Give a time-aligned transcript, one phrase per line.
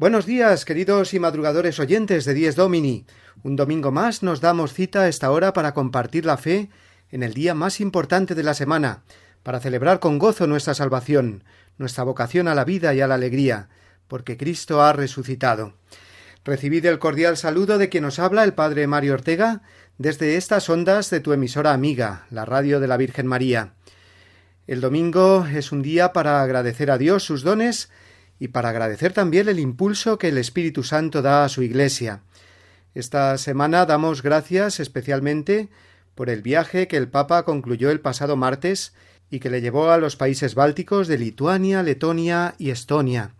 [0.00, 3.04] Buenos días, queridos y madrugadores oyentes de Dies Domini.
[3.42, 6.70] Un domingo más nos damos cita a esta hora para compartir la fe
[7.10, 9.02] en el día más importante de la semana,
[9.42, 11.44] para celebrar con gozo nuestra salvación,
[11.76, 13.68] nuestra vocación a la vida y a la alegría,
[14.08, 15.74] porque Cristo ha resucitado.
[16.46, 19.60] Recibid el cordial saludo de quien nos habla el Padre Mario Ortega
[19.98, 23.74] desde estas ondas de tu emisora amiga, la Radio de la Virgen María.
[24.66, 27.90] El domingo es un día para agradecer a Dios sus dones
[28.40, 32.22] y para agradecer también el impulso que el Espíritu Santo da a su Iglesia.
[32.94, 35.68] Esta semana damos gracias especialmente
[36.14, 38.94] por el viaje que el Papa concluyó el pasado martes
[39.30, 43.34] y que le llevó a los países bálticos de Lituania, Letonia y Estonia.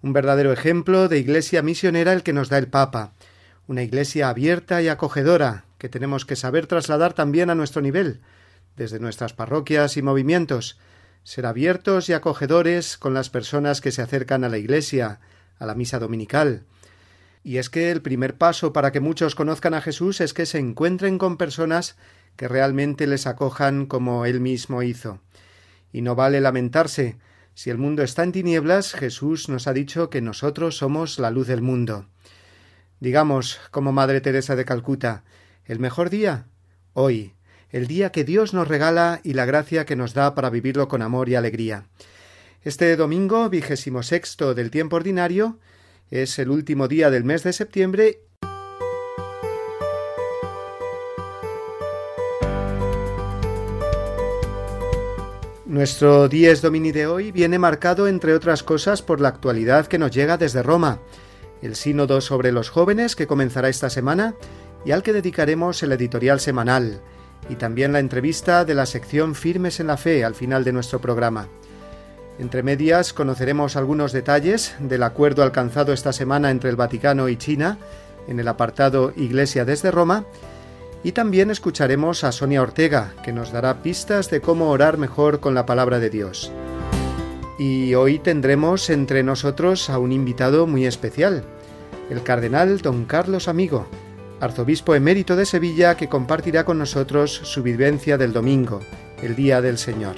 [0.00, 3.12] Un verdadero ejemplo de iglesia misionera el que nos da el Papa,
[3.66, 8.20] una iglesia abierta y acogedora que tenemos que saber trasladar también a nuestro nivel,
[8.76, 10.78] desde nuestras parroquias y movimientos,
[11.28, 15.20] ser abiertos y acogedores con las personas que se acercan a la Iglesia,
[15.58, 16.64] a la misa dominical.
[17.44, 20.58] Y es que el primer paso para que muchos conozcan a Jesús es que se
[20.58, 21.98] encuentren con personas
[22.36, 25.20] que realmente les acojan como Él mismo hizo.
[25.92, 27.18] Y no vale lamentarse.
[27.52, 31.46] Si el mundo está en tinieblas, Jesús nos ha dicho que nosotros somos la luz
[31.46, 32.06] del mundo.
[33.00, 35.24] Digamos, como Madre Teresa de Calcuta,
[35.66, 36.46] el mejor día,
[36.94, 37.34] hoy,
[37.70, 41.02] el día que Dios nos regala y la gracia que nos da para vivirlo con
[41.02, 41.84] amor y alegría.
[42.62, 45.58] Este domingo, vigésimo sexto del tiempo ordinario,
[46.10, 48.20] es el último día del mes de septiembre
[55.68, 60.10] Nuestro Dies Domini de hoy viene marcado, entre otras cosas, por la actualidad que nos
[60.10, 60.98] llega desde Roma,
[61.60, 64.34] el sínodo sobre los jóvenes que comenzará esta semana
[64.86, 67.02] y al que dedicaremos el editorial semanal,
[67.48, 71.00] y también la entrevista de la sección Firmes en la Fe al final de nuestro
[71.00, 71.48] programa.
[72.38, 77.78] Entre medias conoceremos algunos detalles del acuerdo alcanzado esta semana entre el Vaticano y China
[78.28, 80.24] en el apartado Iglesia desde Roma
[81.02, 85.54] y también escucharemos a Sonia Ortega, que nos dará pistas de cómo orar mejor con
[85.54, 86.52] la palabra de Dios.
[87.58, 91.44] Y hoy tendremos entre nosotros a un invitado muy especial,
[92.10, 93.86] el cardenal don Carlos Amigo,
[94.40, 98.80] arzobispo emérito de Sevilla, que compartirá con nosotros su vivencia del domingo,
[99.22, 100.16] el Día del Señor.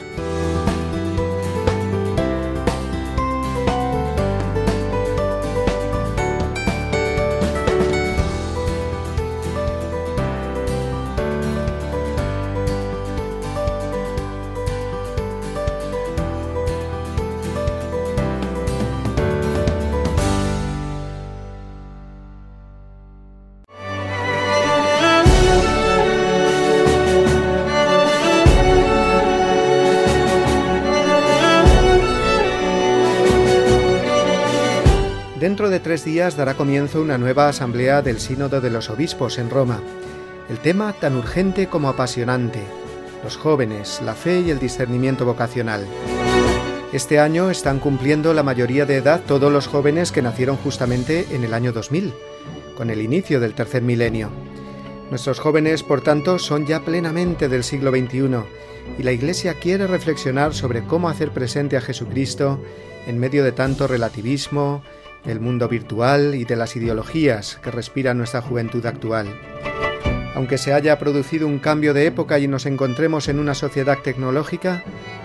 [36.28, 39.81] Dará comienzo una nueva asamblea del Sínodo de los Obispos en Roma.
[40.50, 42.60] El tema tan urgente como apasionante,
[43.25, 45.86] los jóvenes, la fe y el discernimiento vocacional.
[46.92, 51.42] Este año están cumpliendo la mayoría de edad todos los jóvenes que nacieron justamente en
[51.42, 52.12] el año 2000,
[52.77, 54.28] con el inicio del tercer milenio.
[55.09, 58.45] Nuestros jóvenes, por tanto, son ya plenamente del siglo XXI
[58.98, 62.60] y la Iglesia quiere reflexionar sobre cómo hacer presente a Jesucristo
[63.06, 64.83] en medio de tanto relativismo,
[65.25, 69.28] del mundo virtual y de las ideologías que respira nuestra juventud actual.
[70.34, 74.83] Aunque se haya producido un cambio de época y nos encontremos en una sociedad tecnológica,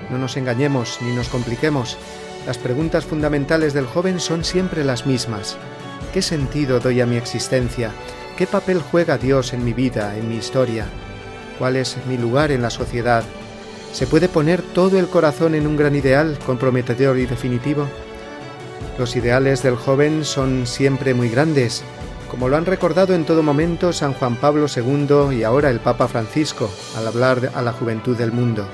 [0.09, 1.97] no nos engañemos ni nos compliquemos.
[2.45, 5.57] Las preguntas fundamentales del joven son siempre las mismas.
[6.13, 7.91] ¿Qué sentido doy a mi existencia?
[8.37, 10.85] ¿Qué papel juega Dios en mi vida, en mi historia?
[11.57, 13.23] ¿Cuál es mi lugar en la sociedad?
[13.93, 17.87] ¿Se puede poner todo el corazón en un gran ideal comprometedor y definitivo?
[18.97, 21.83] Los ideales del joven son siempre muy grandes,
[22.29, 26.07] como lo han recordado en todo momento San Juan Pablo II y ahora el Papa
[26.07, 28.67] Francisco al hablar a la juventud del mundo.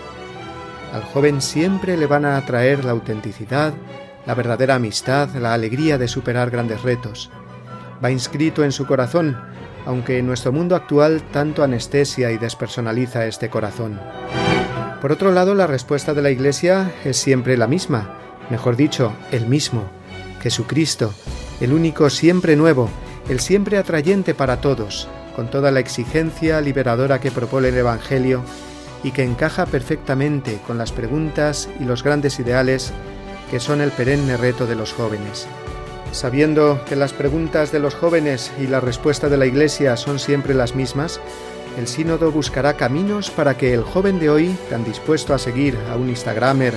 [0.94, 3.74] Al joven siempre le van a atraer la autenticidad,
[4.26, 7.30] la verdadera amistad, la alegría de superar grandes retos.
[8.04, 9.38] Va inscrito en su corazón
[9.86, 14.00] aunque en nuestro mundo actual tanto anestesia y despersonaliza este corazón.
[15.02, 18.18] Por otro lado, la respuesta de la Iglesia es siempre la misma,
[18.50, 19.90] mejor dicho, el mismo,
[20.42, 21.14] Jesucristo,
[21.60, 22.90] el único siempre nuevo,
[23.30, 28.44] el siempre atrayente para todos, con toda la exigencia liberadora que propone el Evangelio
[29.04, 32.92] y que encaja perfectamente con las preguntas y los grandes ideales
[33.50, 35.48] que son el perenne reto de los jóvenes.
[36.12, 40.54] Sabiendo que las preguntas de los jóvenes y la respuesta de la Iglesia son siempre
[40.54, 41.22] las mismas,
[41.78, 45.96] el sínodo buscará caminos para que el joven de hoy, tan dispuesto a seguir a
[45.96, 46.74] un Instagramer,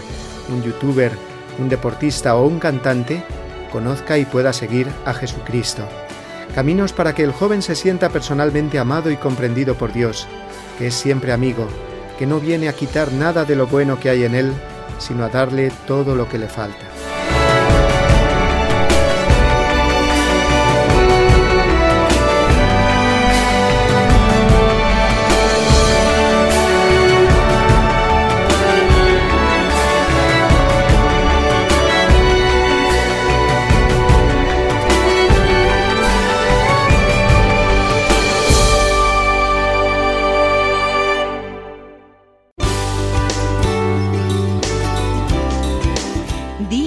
[0.49, 1.13] un youtuber,
[1.59, 3.25] un deportista o un cantante,
[3.75, 5.83] conozca y pueda seguir a Jesucristo.
[6.55, 10.29] Caminos para que el joven se sienta personalmente amado y comprendido por Dios,
[10.79, 11.67] que es siempre amigo,
[12.17, 14.53] que no viene a quitar nada de lo bueno que hay en él,
[14.99, 16.87] sino a darle todo lo que le falta.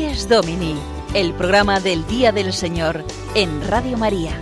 [0.07, 0.73] Domini,
[1.13, 3.03] el programa del Día del Señor
[3.35, 4.39] en Radio María.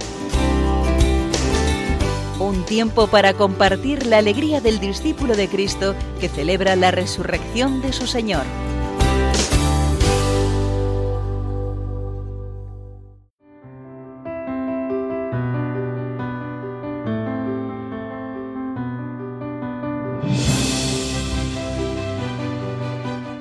[2.40, 7.94] Un tiempo para compartir la alegría del discípulo de Cristo que celebra la resurrección de
[7.94, 8.44] su Señor.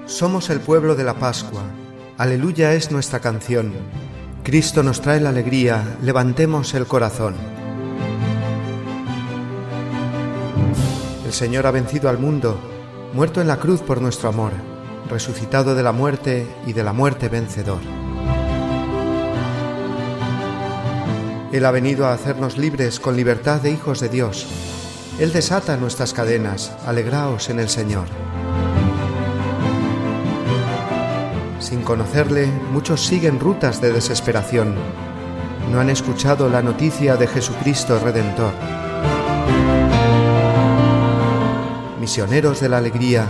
[0.06, 1.64] Somos el pueblo de la Pascua
[2.16, 3.72] Aleluya es nuestra canción.
[4.44, 7.34] Cristo nos trae la alegría, levantemos el corazón.
[11.26, 12.56] El Señor ha vencido al mundo,
[13.14, 14.52] muerto en la cruz por nuestro amor,
[15.10, 17.80] resucitado de la muerte y de la muerte vencedor.
[21.50, 24.46] Él ha venido a hacernos libres con libertad de hijos de Dios.
[25.18, 28.06] Él desata nuestras cadenas, alegraos en el Señor.
[31.64, 34.74] Sin conocerle, muchos siguen rutas de desesperación.
[35.72, 38.52] No han escuchado la noticia de Jesucristo Redentor.
[41.98, 43.26] Misioneros de la alegría,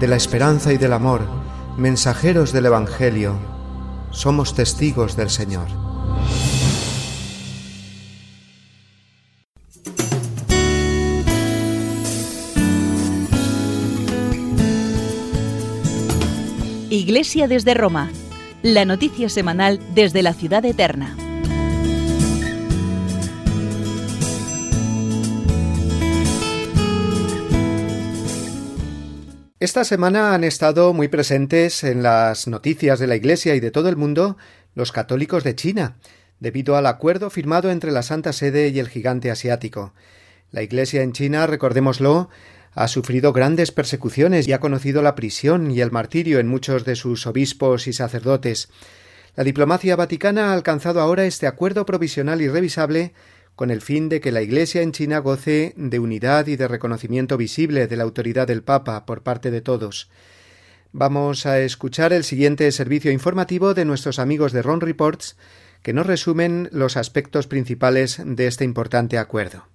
[0.00, 1.26] de la esperanza y del amor,
[1.76, 3.36] mensajeros del Evangelio,
[4.12, 5.83] somos testigos del Señor.
[17.14, 18.10] Iglesia desde Roma,
[18.64, 21.16] la noticia semanal desde la ciudad eterna.
[29.60, 33.88] Esta semana han estado muy presentes en las noticias de la Iglesia y de todo
[33.88, 34.36] el mundo
[34.74, 35.98] los católicos de China,
[36.40, 39.94] debido al acuerdo firmado entre la Santa Sede y el gigante asiático.
[40.50, 42.28] La Iglesia en China, recordémoslo,
[42.74, 46.96] ha sufrido grandes persecuciones y ha conocido la prisión y el martirio en muchos de
[46.96, 48.68] sus obispos y sacerdotes.
[49.36, 53.12] La diplomacia vaticana ha alcanzado ahora este acuerdo provisional y revisable
[53.56, 57.36] con el fin de que la Iglesia en China goce de unidad y de reconocimiento
[57.36, 60.08] visible de la autoridad del Papa por parte de todos.
[60.92, 65.36] Vamos a escuchar el siguiente servicio informativo de nuestros amigos de Ron Reports,
[65.82, 69.73] que nos resumen los aspectos principales de este importante acuerdo.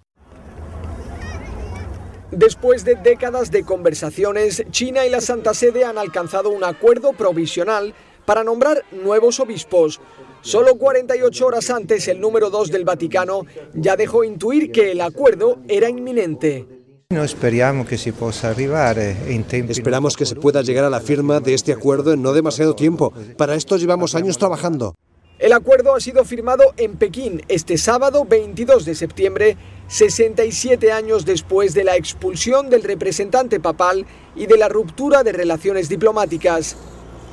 [2.31, 7.95] Después de décadas de conversaciones, China y la Santa Sede han alcanzado un acuerdo provisional
[8.25, 9.99] para nombrar nuevos obispos.
[10.41, 15.57] Solo 48 horas antes, el número 2 del Vaticano ya dejó intuir que el acuerdo
[15.67, 16.67] era inminente.
[17.09, 18.53] esperamos que se pueda
[19.67, 23.11] Esperamos que se pueda llegar a la firma de este acuerdo en no demasiado tiempo.
[23.37, 24.93] Para esto llevamos años trabajando.
[25.39, 29.57] El acuerdo ha sido firmado en Pekín este sábado 22 de septiembre,
[29.89, 34.05] 67 años después de la expulsión del representante papal
[34.35, 36.77] y de la ruptura de relaciones diplomáticas.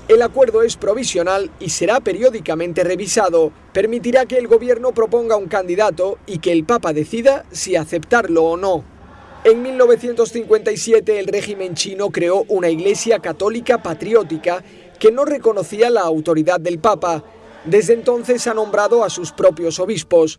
[0.08, 3.52] El acuerdo es provisional y será periódicamente revisado.
[3.74, 8.56] Permitirá que el gobierno proponga un candidato y que el Papa decida si aceptarlo o
[8.56, 8.84] no.
[9.44, 14.64] En 1957 el régimen chino creó una iglesia católica patriótica
[14.98, 17.22] que no reconocía la autoridad del Papa
[17.66, 20.38] desde entonces ha nombrado a sus propios obispos.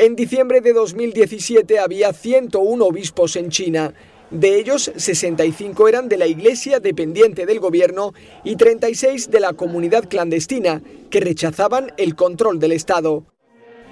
[0.00, 3.94] En diciembre de 2017 había 101 obispos en China.
[4.30, 8.14] De ellos, 65 eran de la iglesia dependiente del gobierno
[8.44, 13.24] y 36 de la comunidad clandestina, que rechazaban el control del Estado.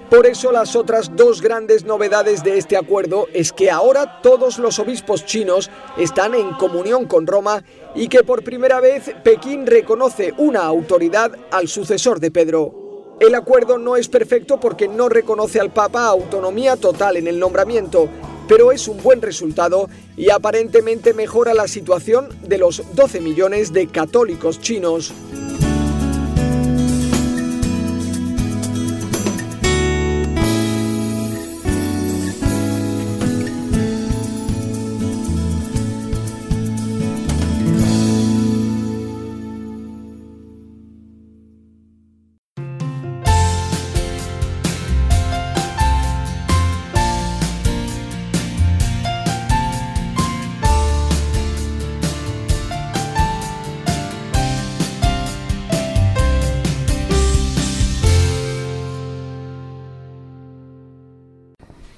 [0.08, 4.78] Por eso las otras dos grandes novedades de este acuerdo es que ahora todos los
[4.78, 7.64] obispos chinos están en comunión con Roma
[7.96, 12.85] y que por primera vez Pekín reconoce una autoridad al sucesor de Pedro.
[13.18, 18.10] El acuerdo no es perfecto porque no reconoce al Papa autonomía total en el nombramiento,
[18.46, 23.86] pero es un buen resultado y aparentemente mejora la situación de los 12 millones de
[23.86, 25.14] católicos chinos.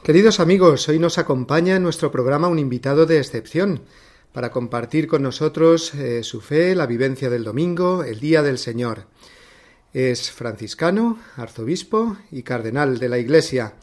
[0.08, 3.82] Queridos amigos, hoy nos acompaña en nuestro programa un invitado de excepción
[4.32, 9.04] para compartir con nosotros eh, su fe, la vivencia del domingo, el Día del Señor.
[9.92, 13.74] Es franciscano, arzobispo y cardenal de la Iglesia.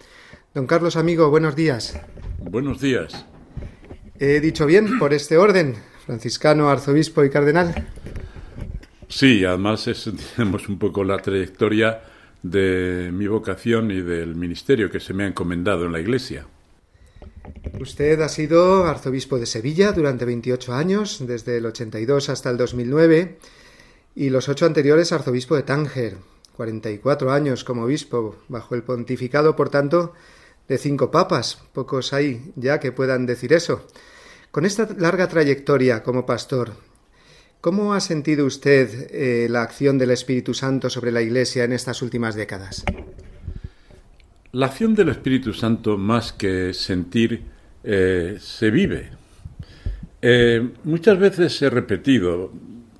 [0.55, 2.01] Don Carlos, amigo, buenos días.
[2.39, 3.27] Buenos días.
[4.17, 5.75] ¿He dicho bien por este orden?
[6.07, 7.87] Franciscano, arzobispo y cardenal.
[9.09, 12.01] Sí, además es, tenemos un poco la trayectoria
[12.51, 16.45] de mi vocación y del ministerio que se me ha encomendado en la Iglesia.
[17.79, 23.39] Usted ha sido arzobispo de Sevilla durante 28 años, desde el 82 hasta el 2009,
[24.15, 26.17] y los ocho anteriores arzobispo de Tánger,
[26.55, 30.13] 44 años como obispo, bajo el pontificado, por tanto,
[30.67, 31.63] de cinco papas.
[31.73, 33.87] Pocos hay ya que puedan decir eso.
[34.51, 36.73] Con esta larga trayectoria como pastor,
[37.65, 42.03] ¿Cómo ha sentido usted eh, la acción del Espíritu Santo sobre la Iglesia en estas
[42.03, 42.85] últimas décadas?
[44.51, 47.41] La acción del Espíritu Santo, más que sentir,
[47.83, 49.09] eh, se vive.
[50.21, 52.53] Eh, muchas veces he repetido,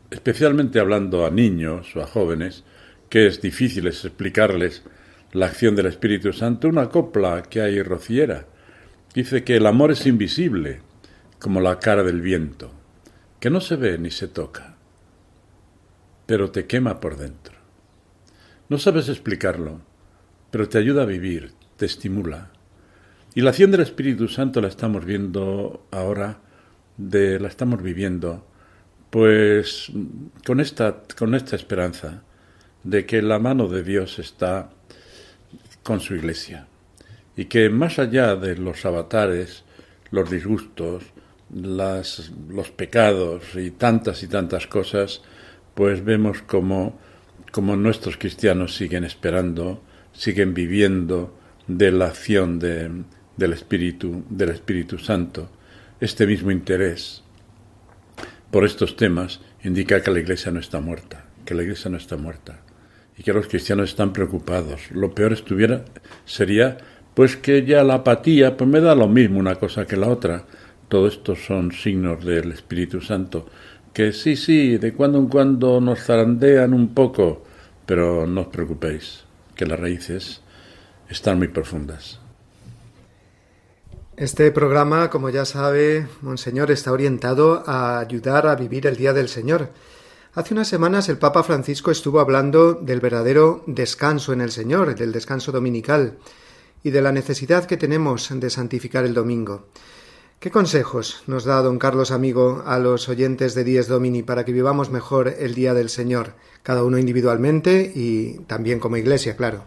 [0.10, 2.64] especialmente hablando a niños o a jóvenes,
[3.08, 4.82] que es difícil explicarles
[5.32, 8.48] la acción del Espíritu Santo, una copla que hay rociera.
[9.14, 10.80] Dice que el amor es invisible,
[11.38, 12.75] como la cara del viento
[13.46, 14.76] que no se ve ni se toca,
[16.26, 17.54] pero te quema por dentro.
[18.70, 19.82] No sabes explicarlo,
[20.50, 22.50] pero te ayuda a vivir, te estimula.
[23.36, 26.40] Y la acción del Espíritu Santo la estamos viendo ahora,
[26.98, 28.48] de, la estamos viviendo,
[29.12, 29.92] pues
[30.44, 32.24] con esta, con esta esperanza
[32.84, 34.72] de que la mano de Dios está
[35.84, 36.66] con su iglesia
[37.38, 39.66] y que más allá de los avatares,
[40.10, 41.04] los disgustos,
[41.56, 45.22] las, los pecados y tantas y tantas cosas,
[45.74, 47.00] pues vemos como,
[47.56, 49.82] nuestros cristianos siguen esperando,
[50.12, 52.92] siguen viviendo de la acción de,
[53.38, 55.50] del Espíritu, del Espíritu Santo.
[56.00, 57.24] Este mismo interés
[58.52, 62.18] por estos temas indica que la Iglesia no está muerta, que la Iglesia no está
[62.18, 62.62] muerta
[63.18, 64.92] y que los cristianos están preocupados.
[64.92, 65.86] Lo peor estuviera
[66.26, 66.78] sería
[67.14, 70.46] pues que ya la apatía, pues me da lo mismo una cosa que la otra
[70.88, 73.48] todo esto son signos del Espíritu Santo,
[73.94, 77.44] que sí, sí, de cuando en cuando nos zarandean un poco,
[77.86, 79.24] pero no os preocupéis,
[79.56, 80.42] que las raíces
[81.10, 82.20] están muy profundas.
[84.18, 89.28] Este programa, como ya sabe, Monseñor, está orientado a ayudar a vivir el Día del
[89.28, 89.72] Señor.
[90.34, 95.12] Hace unas semanas el Papa Francisco estuvo hablando del verdadero descanso en el Señor, del
[95.12, 96.18] descanso dominical,
[96.84, 99.68] y de la necesidad que tenemos de santificar el domingo.
[100.40, 104.52] ¿Qué consejos nos da don Carlos Amigo a los oyentes de Dies Domini para que
[104.52, 109.64] vivamos mejor el Día del Señor, cada uno individualmente y también como iglesia, claro?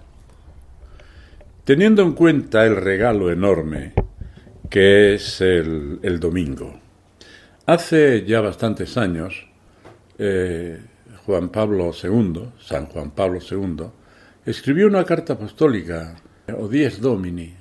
[1.65, 3.95] Teniendo en cuenta el regalo enorme
[4.71, 6.79] que es el, domingo,
[7.67, 9.49] hace ya bastantes años,
[10.19, 10.79] eh,
[11.25, 13.85] Juan Pablo II, San Juan Pablo II,
[14.45, 16.17] escribió una carta apostólica,
[16.57, 17.55] o Dies Domini,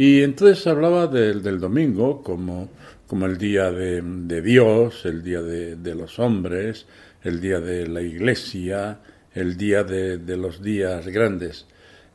[0.00, 2.70] y entonces hablaba del, del domingo como,
[3.06, 6.86] como el día de, Dios, el día de, los hombres,
[7.22, 9.00] el día de la iglesia,
[9.34, 11.66] el día de, los días grandes.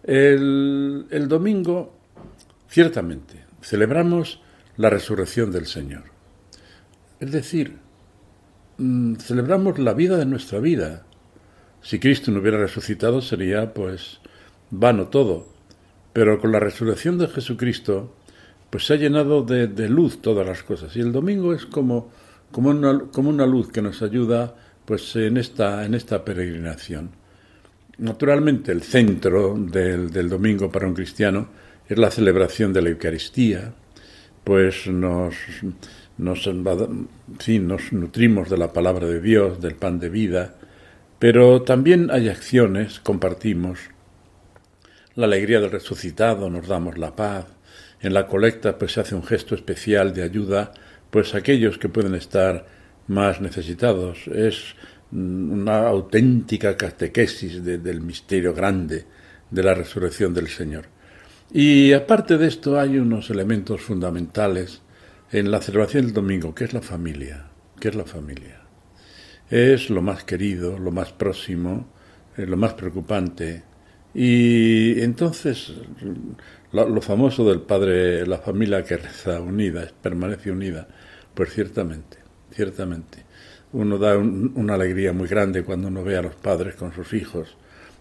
[0.02, 1.96] El, el domingo,
[2.68, 4.42] ciertamente, celebramos
[4.78, 6.06] la resurrección del Señor.
[7.20, 7.78] Es decir,
[8.80, 11.06] mm, celebramos la vida de nuestra vida.
[11.84, 14.22] Si Cristo no hubiera resucitado sería pues
[14.72, 15.55] vano todo.
[16.16, 18.16] Pero con la resurrección de Jesucristo,
[18.70, 20.96] pues se ha llenado de, luz todas las cosas.
[20.96, 22.10] Y el domingo es como,
[22.54, 24.56] como, una, como una luz que nos ayuda
[24.86, 27.10] pues en esta, en esta peregrinación.
[27.98, 31.50] naturalmente el centro del, del domingo para un cristiano
[31.86, 33.74] es la celebración de la Eucaristía,
[34.46, 35.36] pues nos,
[36.18, 40.56] nos, nos nutrimos de la palabra de Dios, del pan de vida,
[41.20, 43.80] pero también hay acciones, compartimos
[45.16, 47.46] la alegría del resucitado, nos damos la paz,
[48.02, 50.72] en la colecta pues se hace un gesto especial de ayuda
[51.10, 52.66] pues aquellos que pueden estar
[53.08, 54.28] más necesitados.
[54.28, 54.76] Es
[55.12, 59.06] una auténtica catequesis del misterio grande
[59.50, 60.88] de la resurrección del Señor.
[61.54, 64.82] Y aparte de esto hay unos elementos fundamentales
[65.32, 67.48] en la celebración del domingo, que es la familia,
[67.80, 68.62] que es la familia.
[69.50, 71.88] Es lo más querido, lo más próximo,
[72.36, 73.64] eh, lo más preocupante.
[74.16, 75.74] Y entonces
[76.72, 80.88] lo, famoso del padre, la familia que reza unida, permanece unida,
[81.34, 82.18] pues ciertamente,
[82.52, 83.26] ciertamente.
[83.74, 87.58] Uno da una alegría muy grande cuando uno ve a los padres con sus hijos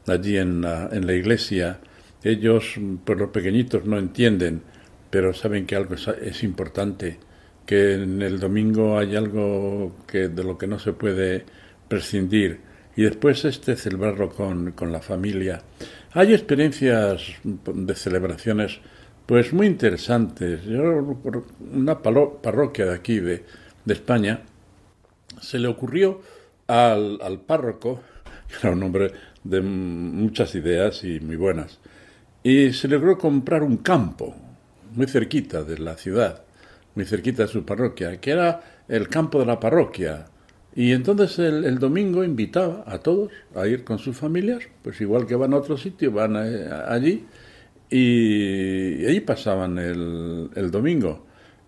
[0.07, 1.81] allí en la, en la iglesia.
[2.23, 4.63] Ellos, pues los pequeñitos no entienden,
[5.11, 7.19] pero saben que algo es, importante,
[7.67, 11.45] que en el domingo hay algo que de lo que no se puede
[11.89, 12.61] prescindir
[12.97, 15.63] y después este celebrarlo con, con la familia.
[16.17, 18.79] Hay experiencias de celebraciones
[19.27, 20.63] pues muy interesantes.
[20.63, 21.19] Yo,
[21.73, 23.45] una parroquia de aquí, de,
[23.89, 24.43] España,
[25.41, 26.21] se le ocurrió
[26.69, 28.01] al, al párroco,
[28.49, 29.11] que era un hombre
[29.43, 31.81] de muchas ideas y muy buenas,
[32.45, 34.37] y se logró comprar un campo
[34.95, 36.45] muy cerquita de la ciudad,
[36.95, 40.27] muy cerquita de su parroquia, que era el campo de la parroquia,
[40.75, 45.37] y entonces el, domingo invitaba a todos a ir con sus familias, pues igual que
[45.37, 47.25] van a otro sitio, van allí
[47.91, 51.27] y, ahí pasaban el, el domingo.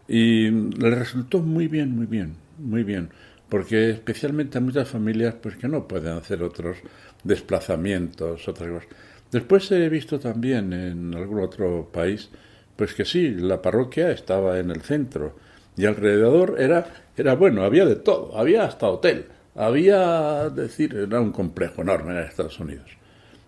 [0.09, 3.11] Y le resultó muy bien, muy bien, muy bien,
[3.49, 6.79] porque especialmente a muchas familias pues que no pueden hacer otros
[7.23, 8.89] desplazamientos, otras cosas.
[9.31, 12.31] Después he visto también en algún otro país,
[12.77, 15.46] pues que sí, la parroquia estaba en el centro
[15.77, 16.87] y alrededor era
[17.17, 22.19] era bueno, había de todo, había hasta hotel, había, decir, era un complejo enorme en
[22.19, 22.91] Estados Unidos,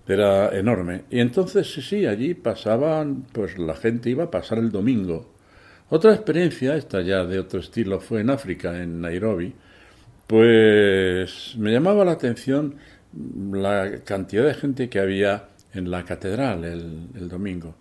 [0.07, 1.05] era enorme.
[1.11, 5.35] Y entonces, sí, sí, allí pasaban, pues la gente iba a pasar el domingo.
[5.91, 9.55] Otra experiencia, esta ya de otro estilo, fue en África, en Nairobi,
[10.27, 12.77] pues me llamaba la atención
[13.53, 17.75] la cantidad de gente que había en la catedral el, domingo.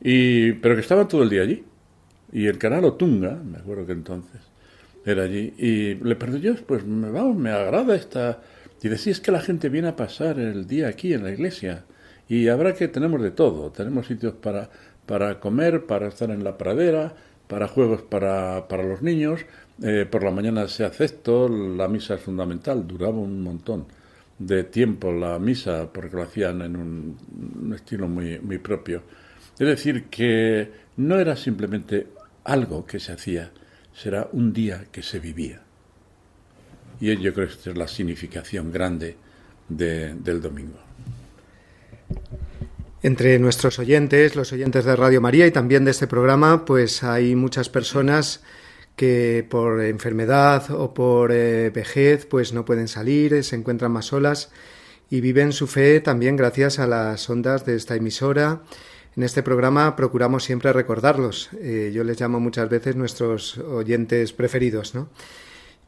[0.00, 1.64] Y, pero que estaban todo el día allí.
[2.32, 4.40] Y el canal Otunga, me acuerdo que entonces,
[5.04, 5.54] era allí.
[5.58, 8.40] Y le yo, pues me, vamos, me agrada esta...
[8.82, 11.84] Y decía, es que la gente viene a pasar el día aquí en la iglesia.
[12.28, 13.70] Y habrá que, tenemos de todo.
[13.70, 14.70] Tenemos sitios para,
[15.04, 17.14] para comer, para estar en la pradera,
[17.46, 19.40] para juegos para, para los niños.
[19.82, 23.86] Eh, por la mañana se hace esto, la misa es fundamental, duraba un montón
[24.38, 27.16] de tiempo la misa porque lo hacían en un,
[27.62, 29.02] un estilo muy, muy propio.
[29.58, 32.06] Es decir, que no era simplemente
[32.50, 33.52] algo que se hacía,
[33.94, 35.62] será un día que se vivía.
[37.00, 39.16] Y yo creo que esta es la significación grande
[39.68, 40.78] del domingo.
[43.02, 47.34] Entre nuestros oyentes, los oyentes de Radio María y también de este programa, pues hay
[47.34, 48.42] muchas personas
[48.96, 54.50] que por enfermedad o por eh, vejez pues no pueden salir, se encuentran más solas
[55.08, 58.60] y viven su fe también gracias a las ondas de esta emisora
[59.16, 61.50] en este programa procuramos siempre recordarlos.
[61.60, 65.08] Eh, yo les llamo muchas veces nuestros oyentes preferidos, ¿no?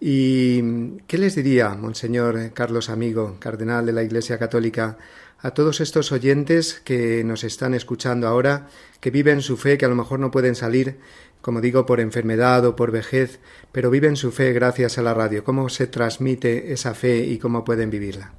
[0.00, 4.98] ¿Y qué les diría, Monseñor Carlos Amigo, cardenal de la Iglesia Católica,
[5.38, 8.66] a todos estos oyentes que nos están escuchando ahora,
[8.98, 10.98] que viven su fe, que a lo mejor no pueden salir,
[11.40, 13.38] como digo, por enfermedad o por vejez,
[13.70, 15.44] pero viven su fe gracias a la radio?
[15.44, 18.32] ¿Cómo se transmite esa fe y cómo pueden vivirla?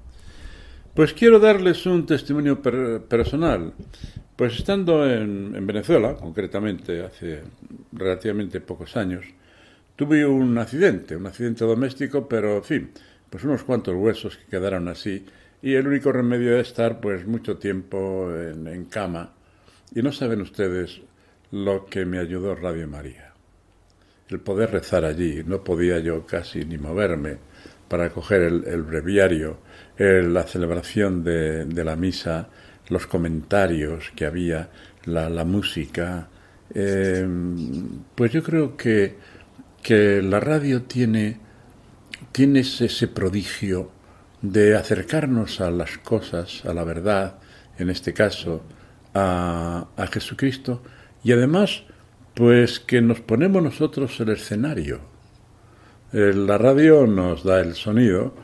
[0.96, 3.74] Pues quiero darles un testimonio personal.
[4.36, 7.42] Pues estando en, Venezuela, concretamente hace
[7.92, 9.26] relativamente pocos años,
[9.96, 12.92] tuve un accidente, un accidente doméstico, pero en fin,
[13.30, 15.24] pues unos cuantos huesos que quedaron así
[15.62, 19.34] y el único remedio es estar pues mucho tiempo en, cama.
[19.94, 21.02] Y no saben ustedes
[21.52, 23.34] lo que me ayudó Radio María.
[24.30, 27.38] El poder rezar allí, no podía yo casi ni moverme
[27.88, 29.60] para coger el, breviario,
[30.00, 32.50] la celebración de la misa,
[32.90, 34.70] los comentarios que había,
[35.06, 36.28] la, música.
[36.74, 37.28] Eh,
[38.16, 39.18] pues yo creo que,
[39.82, 41.40] que la radio tiene,
[42.32, 43.92] tiene ese, prodigio
[44.42, 47.40] de acercarnos a las cosas, a la verdad,
[47.78, 48.64] en este caso,
[49.14, 50.84] a, a Jesucristo,
[51.24, 51.84] y además,
[52.34, 55.02] pues que nos ponemos nosotros el escenario.
[56.12, 58.36] Eh, la radio nos da el sonido,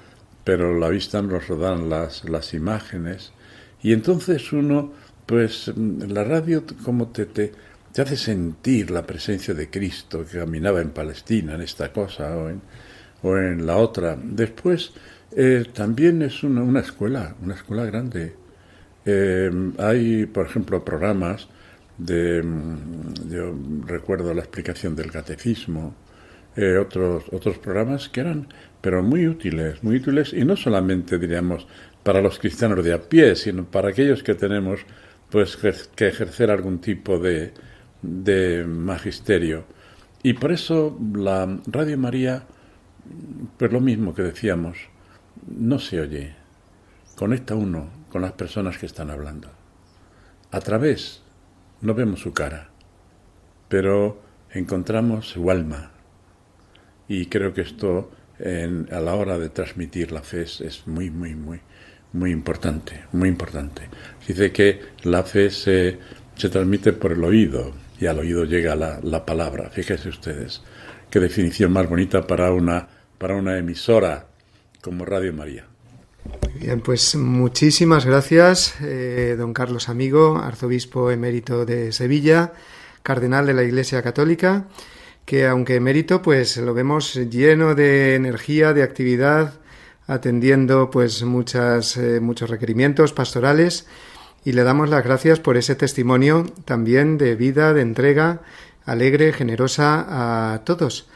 [0.43, 3.34] pero la vista nos rodan las, las imágenes
[3.82, 4.94] y entonces uno,
[5.26, 7.52] pues la radio como te, te,
[7.94, 12.50] te, hace sentir la presencia de Cristo que caminaba en Palestina, en esta cosa o
[12.50, 12.62] en,
[13.24, 14.18] o en la otra.
[14.22, 14.92] Después
[15.36, 18.36] eh, también es una, una, escuela, una escuela grande.
[19.06, 21.48] Eh, hay, por ejemplo, programas
[21.98, 22.44] de,
[23.30, 25.96] yo recuerdo la explicación del catecismo,
[26.56, 28.48] eh, otros, otros programas que eran,
[28.82, 31.68] pero muy útiles, muy útiles, y no solamente, diríamos,
[32.10, 34.80] para los cristianos de a pie, sino para aquellos que tenemos
[35.30, 35.56] pues
[35.95, 37.54] que ejercer algún tipo de,
[38.02, 39.65] de magisterio.
[40.24, 42.48] Y por eso la Radio María,
[43.60, 44.80] pues lo mismo que decíamos,
[45.56, 46.34] no se oye.
[47.15, 49.52] Conecta uno con las personas que están hablando.
[50.50, 51.22] A través,
[51.82, 52.72] no vemos su cara,
[53.67, 54.19] pero
[54.50, 55.91] encontramos su alma.
[57.08, 58.10] Y creo que esto
[58.91, 61.60] a la hora de transmitir la fe es, muy, muy, muy,
[62.13, 63.84] muy importante, muy importante.
[64.28, 65.98] Dice que la fe se,
[66.36, 69.69] se transmite por el oído y al oído llega la, la palabra.
[69.69, 70.62] Fíjense ustedes,
[71.10, 74.28] qué definición más bonita para una, para una emisora
[74.82, 75.65] como Radio María.
[76.60, 82.54] Bien, pues muchísimas gracias, eh, don Carlos Amigo, arzobispo emérito de Sevilla,
[83.04, 84.67] cardenal de la Iglesia Católica
[85.30, 89.60] que aunque mérito, pues lo vemos lleno de energía, de actividad,
[90.10, 93.88] atendiendo pues muchas, eh, muchos requerimientos pastorales
[94.43, 98.41] y le damos las gracias por ese testimonio también de vida, de entrega
[98.86, 101.08] alegre, generosa a todos.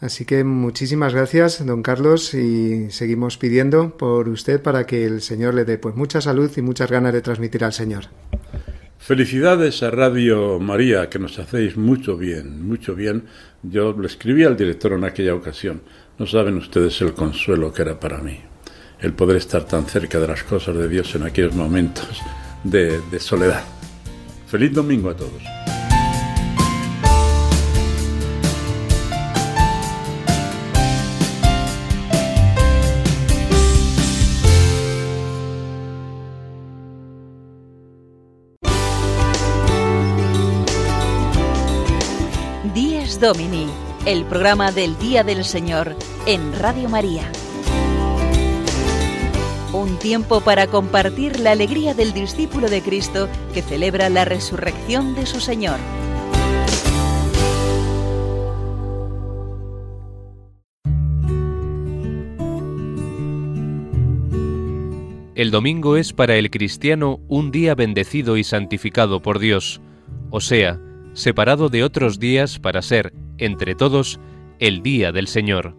[0.00, 5.54] Así que muchísimas gracias, don Carlos, y seguimos pidiendo por usted para que el Señor
[5.54, 8.06] le dé pues mucha salud y muchas ganas de transmitir al Señor.
[8.98, 13.24] Felicidades a Radio María, que nos hacéis mucho bien, mucho bien.
[13.62, 15.82] Yo le escribí al director en aquella ocasión.
[16.22, 18.38] No saben ustedes el consuelo que era para mí,
[19.00, 22.22] el poder estar tan cerca de las cosas de Dios en aquellos momentos
[22.62, 23.64] de, soledad.
[24.46, 25.42] Feliz domingo a todos.
[42.72, 43.66] 10 Domini,
[44.04, 45.94] el programa del Día del Señor
[46.26, 47.30] en Radio María.
[49.72, 55.26] Un tiempo para compartir la alegría del discípulo de Cristo que celebra la resurrección de
[55.26, 55.78] su Señor.
[65.36, 69.80] El domingo es para el cristiano un día bendecido y santificado por Dios,
[70.30, 70.80] o sea,
[71.14, 74.20] separado de otros días para ser, entre todos,
[74.58, 75.76] el día del Señor.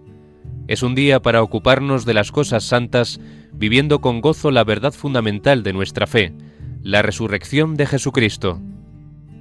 [0.67, 3.19] Es un día para ocuparnos de las cosas santas,
[3.54, 6.34] viviendo con gozo la verdad fundamental de nuestra fe,
[6.82, 8.62] la resurrección de Jesucristo.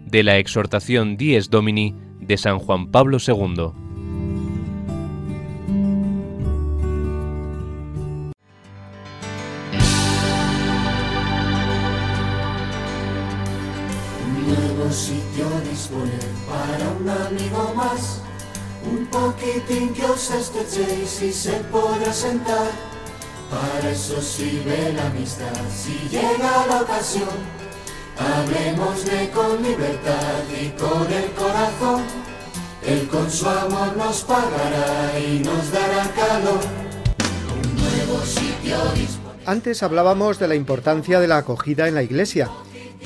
[0.07, 3.73] De la exhortación Dies Domini de San Juan Pablo II.
[14.93, 18.21] Sitio dispone para un amigo más.
[18.85, 22.71] Un poquitín que os estrechéis y se podrá sentar.
[23.51, 25.53] Para eso sirve la amistad.
[25.75, 27.29] Si llega la ocasión,
[28.19, 32.03] hablemosle con libertad y con el corazón.
[32.85, 36.61] Él con su amor nos pagará y nos dará calor.
[37.55, 39.43] Un nuevo sitio dispone.
[39.47, 42.51] Antes hablábamos de la importancia de la acogida en la iglesia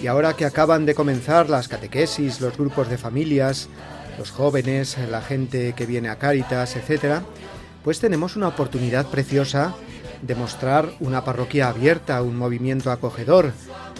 [0.01, 3.69] y ahora que acaban de comenzar las catequesis, los grupos de familias,
[4.19, 7.21] los jóvenes, la gente que viene a Cáritas, etc.,
[7.83, 9.75] pues tenemos una oportunidad preciosa
[10.23, 13.53] de mostrar una parroquia abierta, un movimiento acogedor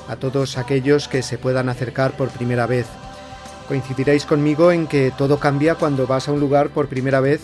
[0.09, 2.87] a todos aquellos que se puedan acercar por primera vez.
[3.69, 7.41] Coincidiréis conmigo en que todo cambia cuando vas a un lugar por primera vez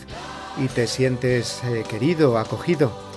[0.59, 3.12] y te sientes eh, querido, acogido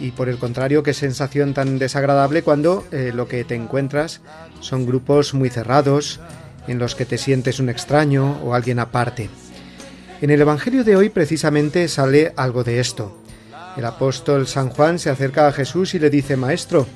[0.00, 4.22] y por el contrario, qué sensación tan desagradable cuando eh, lo que te encuentras
[4.60, 6.20] son grupos muy cerrados,
[6.66, 9.28] en los que te sientes un extraño o alguien aparte.
[10.22, 13.16] En el Evangelio de hoy precisamente sale algo de esto.
[13.76, 16.86] El apóstol San Juan se acerca a Jesús y le dice, Maestro,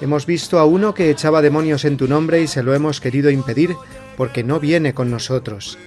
[0.00, 3.30] hemos visto a uno que echaba demonios en tu nombre y se lo hemos querido
[3.30, 3.76] impedir
[4.16, 5.78] porque no viene con nosotros.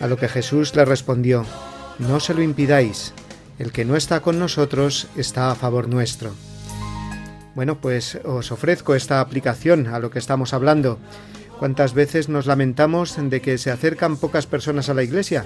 [0.00, 1.44] A lo que Jesús le respondió,
[1.98, 3.12] No se lo impidáis,
[3.60, 6.32] el que no está con nosotros está a favor nuestro.
[7.54, 10.98] Bueno, pues os ofrezco esta aplicación a lo que estamos hablando.
[11.58, 15.44] ¿Cuántas veces nos lamentamos de que se acercan pocas personas a la iglesia?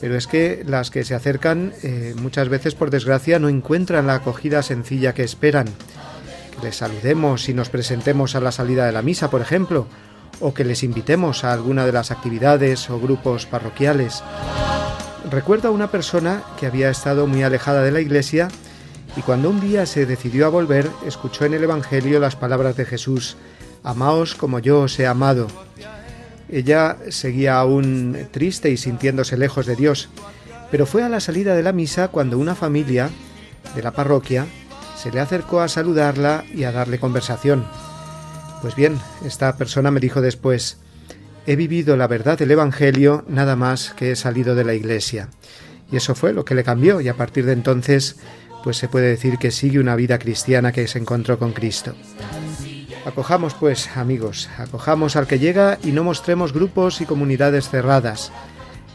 [0.00, 4.14] Pero es que las que se acercan eh, muchas veces, por desgracia, no encuentran la
[4.14, 5.66] acogida sencilla que esperan.
[5.66, 9.86] Que les saludemos y nos presentemos a la salida de la misa, por ejemplo,
[10.40, 14.22] o que les invitemos a alguna de las actividades o grupos parroquiales.
[15.30, 18.48] Recuerdo a una persona que había estado muy alejada de la iglesia
[19.16, 22.84] y cuando un día se decidió a volver, escuchó en el Evangelio las palabras de
[22.84, 23.36] Jesús,
[23.82, 25.46] Amaos como yo os he amado.
[26.48, 30.08] Ella seguía aún triste y sintiéndose lejos de Dios,
[30.70, 33.10] pero fue a la salida de la misa cuando una familia
[33.74, 34.46] de la parroquia
[34.96, 37.64] se le acercó a saludarla y a darle conversación.
[38.62, 40.78] Pues bien, esta persona me dijo después,
[41.46, 45.28] he vivido la verdad del Evangelio nada más que he salido de la iglesia.
[45.90, 48.16] Y eso fue lo que le cambió y a partir de entonces
[48.62, 51.94] pues se puede decir que sigue una vida cristiana que se encontró con Cristo.
[53.04, 58.32] Acojamos pues, amigos, acojamos al que llega y no mostremos grupos y comunidades cerradas.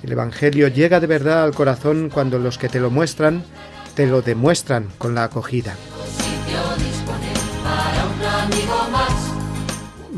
[0.01, 3.43] El Evangelio llega de verdad al corazón cuando los que te lo muestran,
[3.93, 5.75] te lo demuestran con la acogida.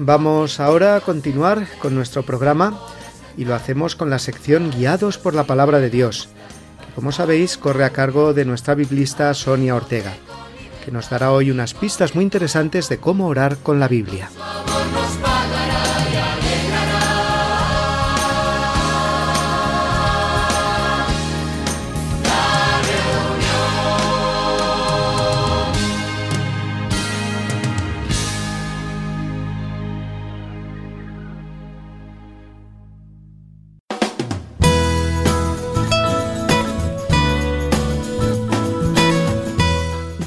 [0.04, 2.80] Vamos ahora a continuar con nuestro programa
[3.38, 6.28] y lo hacemos con la sección Guiados por la Palabra de Dios,
[6.84, 10.14] que como sabéis corre a cargo de nuestra biblista Sonia Ortega
[10.84, 14.30] que nos dará hoy unas pistas muy interesantes de cómo orar con la Biblia.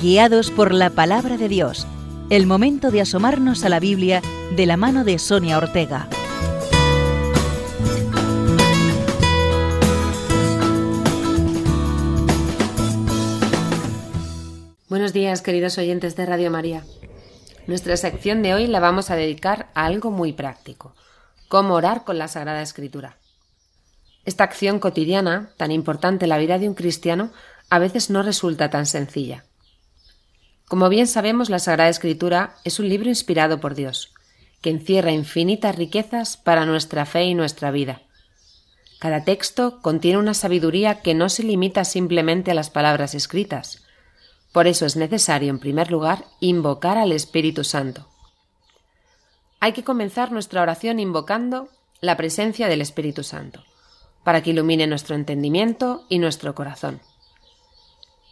[0.05, 1.87] Guiados por la palabra de Dios.
[2.29, 4.21] El momento de asomarnos a la Biblia
[4.55, 6.11] de la mano de Sonia Ortega.
[14.91, 16.85] Buenos días, queridos oyentes de Radio María.
[17.67, 20.95] Nuestra sección de hoy la vamos a dedicar a algo muy práctico,
[21.49, 23.17] cómo orar con la Sagrada Escritura.
[24.27, 27.31] Esta acción cotidiana, tan importante en la vida de un cristiano,
[27.71, 29.45] a veces no resulta tan sencilla.
[30.75, 34.13] Como bien sabemos, la Sagrada Escritura es un libro inspirado por Dios,
[34.61, 38.03] que encierra infinitas riquezas para nuestra fe y nuestra vida.
[38.99, 43.85] Cada texto contiene una sabiduría que no se limita simplemente a las palabras escritas.
[44.51, 48.09] Por eso es necesario, en primer lugar, invocar al Espíritu Santo.
[49.61, 51.69] Hay que comenzar nuestra oración invocando
[52.01, 53.63] la presencia del Espíritu Santo,
[54.25, 57.01] para que ilumine nuestro entendimiento y nuestro corazón.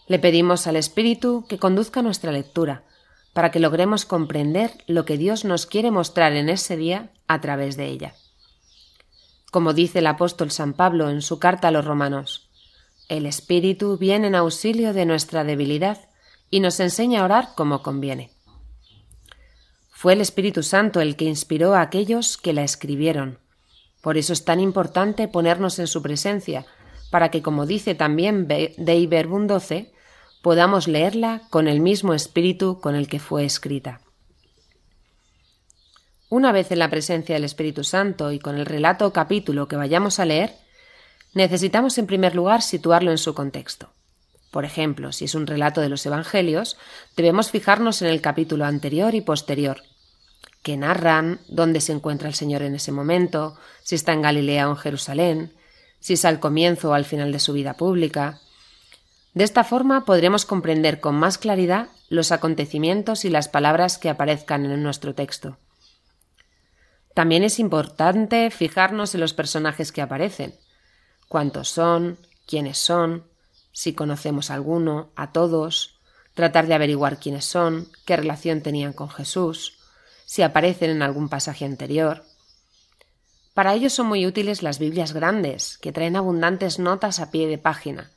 [0.06, 2.84] Le pedimos al Espíritu que conduzca nuestra lectura,
[3.32, 7.76] para que logremos comprender lo que Dios nos quiere mostrar en ese día a través
[7.76, 8.14] de ella.
[9.50, 12.48] Como dice el apóstol San Pablo en su carta a los romanos,
[13.08, 15.98] el Espíritu viene en auxilio de nuestra debilidad
[16.50, 18.30] y nos enseña a orar como conviene.
[19.90, 23.38] Fue el Espíritu Santo el que inspiró a aquellos que la escribieron.
[24.00, 26.66] Por eso es tan importante ponernos en su presencia,
[27.12, 29.92] para que, como dice también Dei Verbum 12,
[30.40, 34.00] podamos leerla con el mismo espíritu con el que fue escrita.
[36.30, 39.76] Una vez en la presencia del Espíritu Santo y con el relato o capítulo que
[39.76, 40.54] vayamos a leer,
[41.34, 43.92] necesitamos en primer lugar situarlo en su contexto.
[44.50, 46.78] Por ejemplo, si es un relato de los Evangelios,
[47.14, 49.82] debemos fijarnos en el capítulo anterior y posterior,
[50.62, 54.70] que narran dónde se encuentra el Señor en ese momento, si está en Galilea o
[54.70, 55.52] en Jerusalén,
[56.02, 58.40] si es al comienzo o al final de su vida pública.
[59.34, 64.66] De esta forma podremos comprender con más claridad los acontecimientos y las palabras que aparezcan
[64.66, 65.56] en nuestro texto.
[67.14, 70.54] También es importante fijarnos en los personajes que aparecen,
[71.28, 73.24] cuántos son, quiénes son,
[73.70, 76.00] si conocemos a alguno, a todos,
[76.34, 79.78] tratar de averiguar quiénes son, qué relación tenían con Jesús,
[80.26, 82.24] si aparecen en algún pasaje anterior.
[83.54, 87.58] Para ello son muy útiles las Biblias grandes, que traen abundantes notas a pie de
[87.58, 88.10] página.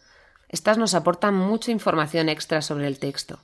[0.48, 3.40] Estas nos aportan mucha información extra sobre el texto.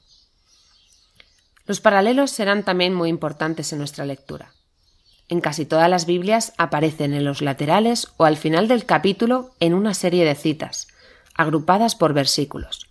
[1.65, 4.53] Los paralelos serán también muy importantes en nuestra lectura.
[5.27, 9.73] En casi todas las Biblias aparecen en los laterales o al final del capítulo en
[9.73, 10.87] una serie de citas,
[11.35, 12.87] agrupadas por versículos.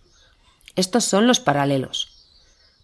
[0.75, 2.27] Estos son los paralelos.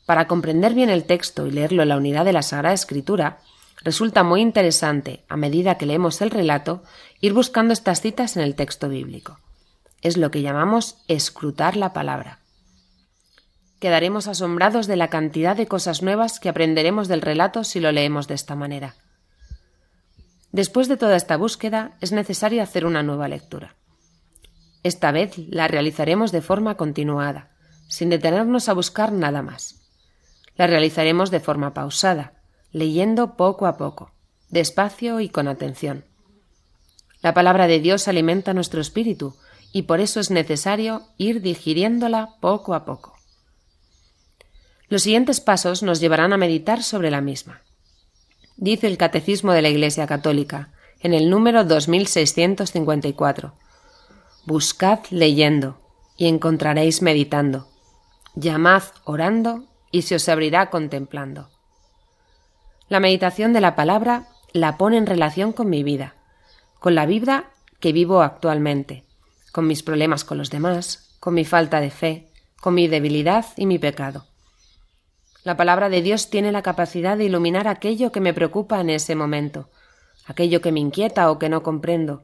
[0.06, 3.40] Para comprender bien el texto y leerlo en la unidad de la Sagrada Escritura,
[3.84, 6.84] Resulta muy interesante, a medida que leemos el relato,
[7.22, 9.40] ir buscando estas citas en el texto bíblico.
[10.02, 12.40] Es lo que llamamos escrutar la palabra.
[13.80, 18.28] Quedaremos asombrados de la cantidad de cosas nuevas que aprenderemos del relato si lo leemos
[18.28, 18.96] de esta manera.
[20.52, 23.76] Después de toda esta búsqueda, es necesario hacer una nueva lectura.
[24.82, 27.52] Esta vez la realizaremos de forma continuada,
[27.88, 29.76] sin detenernos a buscar nada más.
[30.56, 32.37] La realizaremos de forma pausada,
[32.72, 34.12] leyendo poco a poco,
[34.50, 36.06] despacio y con atención.
[37.22, 39.36] La palabra de Dios alimenta nuestro espíritu
[39.72, 43.14] y por eso es necesario ir digiriéndola poco a poco.
[44.90, 47.62] Los siguientes pasos nos llevarán a meditar sobre la misma.
[48.56, 53.54] Dice el Catecismo de la Iglesia Católica, en el número 2654.
[54.46, 55.82] Buscad leyendo
[56.16, 57.68] y encontraréis meditando.
[58.36, 61.50] Llamad orando y se os abrirá contemplando.
[62.90, 66.16] La meditación de la palabra la pone en relación con mi vida,
[66.80, 69.04] con la vida que vivo actualmente,
[69.52, 73.66] con mis problemas con los demás, con mi falta de fe, con mi debilidad y
[73.66, 74.26] mi pecado.
[75.44, 79.16] La palabra de Dios tiene la capacidad de iluminar aquello que me preocupa en ese
[79.16, 79.70] momento,
[80.26, 82.24] aquello que me inquieta o que no comprendo.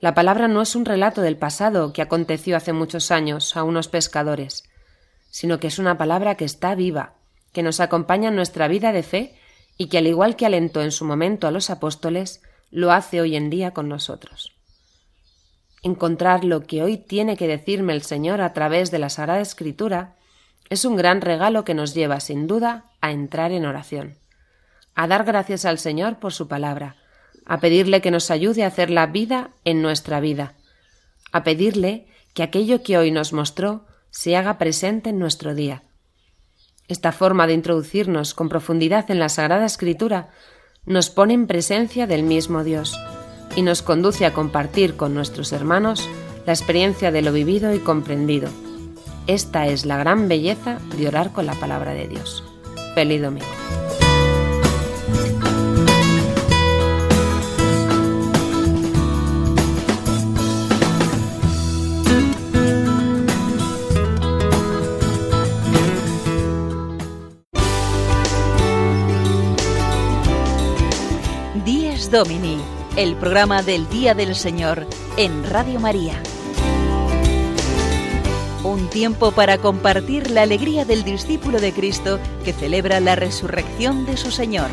[0.00, 3.88] La palabra no es un relato del pasado que aconteció hace muchos años a unos
[3.88, 4.64] pescadores,
[5.30, 7.14] sino que es una palabra que está viva,
[7.52, 9.38] que nos acompaña en nuestra vida de fe
[9.76, 13.36] y que al igual que alentó en su momento a los apóstoles, lo hace hoy
[13.36, 14.52] en día con nosotros.
[15.82, 20.16] Encontrar lo que hoy tiene que decirme el Señor a través de la Sagrada Escritura
[20.70, 24.16] es un gran regalo que nos lleva, sin duda, a entrar en oración,
[24.94, 26.96] a dar gracias al Señor por su palabra,
[27.44, 30.54] a pedirle que nos ayude a hacer la vida en nuestra vida,
[31.32, 35.82] a pedirle que aquello que hoy nos mostró se haga presente en nuestro día.
[36.92, 40.28] Esta forma de introducirnos con profundidad en la Sagrada Escritura
[40.84, 42.94] nos pone en presencia del mismo Dios
[43.56, 46.06] y nos conduce a compartir con nuestros hermanos
[46.44, 48.50] la experiencia de lo vivido y comprendido.
[49.26, 52.44] Esta es la gran belleza de orar con la palabra de Dios.
[52.94, 54.01] Feliz domingo.
[72.12, 72.58] Domini,
[72.98, 76.22] el programa del Día del Señor en Radio María.
[78.64, 84.18] Un tiempo para compartir la alegría del discípulo de Cristo que celebra la resurrección de
[84.18, 84.68] su Señor.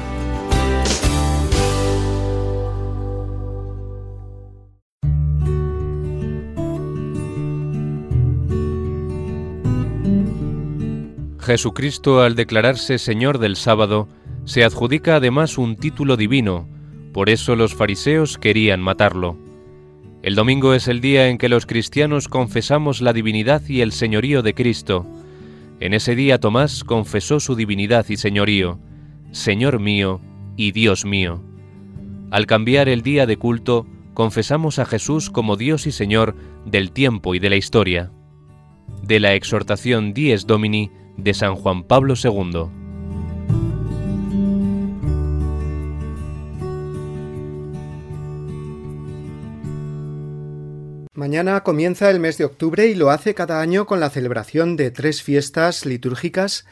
[11.40, 14.10] Jesucristo, al declararse Señor del sábado,
[14.44, 16.68] se adjudica además un título divino,
[17.14, 19.38] por eso los fariseos querían matarlo.
[20.22, 24.42] El domingo es el día en que los cristianos confesamos la divinidad y el señorío
[24.42, 25.06] de Cristo.
[25.80, 28.80] En ese día Tomás confesó su divinidad y señorío,
[29.32, 30.20] Señor mío
[30.58, 31.42] y Dios mío.
[32.32, 37.34] Al cambiar el día de culto, confesamos a Jesús como Dios y Señor del tiempo
[37.34, 38.12] y de la historia.
[39.02, 42.79] De la exhortación Dies Domini de San Juan Pablo II.
[51.20, 54.90] Mañana comienza el mes de octubre y lo hace cada año con la celebración de
[54.90, 56.66] tres fiestas litúrgicas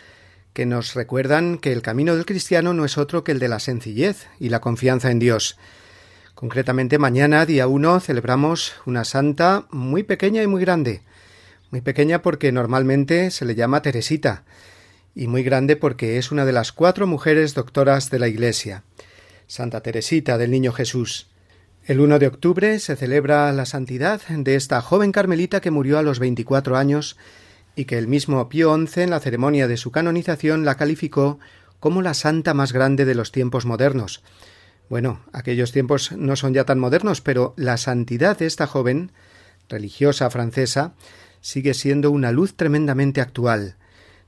[0.54, 3.60] que nos recuerdan que el camino del cristiano no es otro que el de la
[3.60, 5.58] sencillez y la confianza en Dios.
[6.34, 11.02] Concretamente mañana, día 1, celebramos una santa muy pequeña y muy grande.
[11.70, 14.46] Muy pequeña porque normalmente se le llama Teresita
[15.14, 18.84] y muy grande porque es una de las cuatro mujeres doctoras de la Iglesia.
[19.46, 21.28] Santa Teresita del Niño Jesús.
[21.88, 26.02] El 1 de octubre se celebra la santidad de esta joven carmelita que murió a
[26.02, 27.16] los 24 años
[27.78, 31.40] y que el mismo Pío XI en la ceremonia de su canonización la calificó
[31.80, 34.22] como la santa más grande de los tiempos modernos.
[34.90, 39.14] Bueno, aquellos tiempos no son ya tan modernos, pero la santidad de esta joven,
[39.70, 40.94] religiosa francesa,
[41.40, 43.78] sigue siendo una luz tremendamente actual.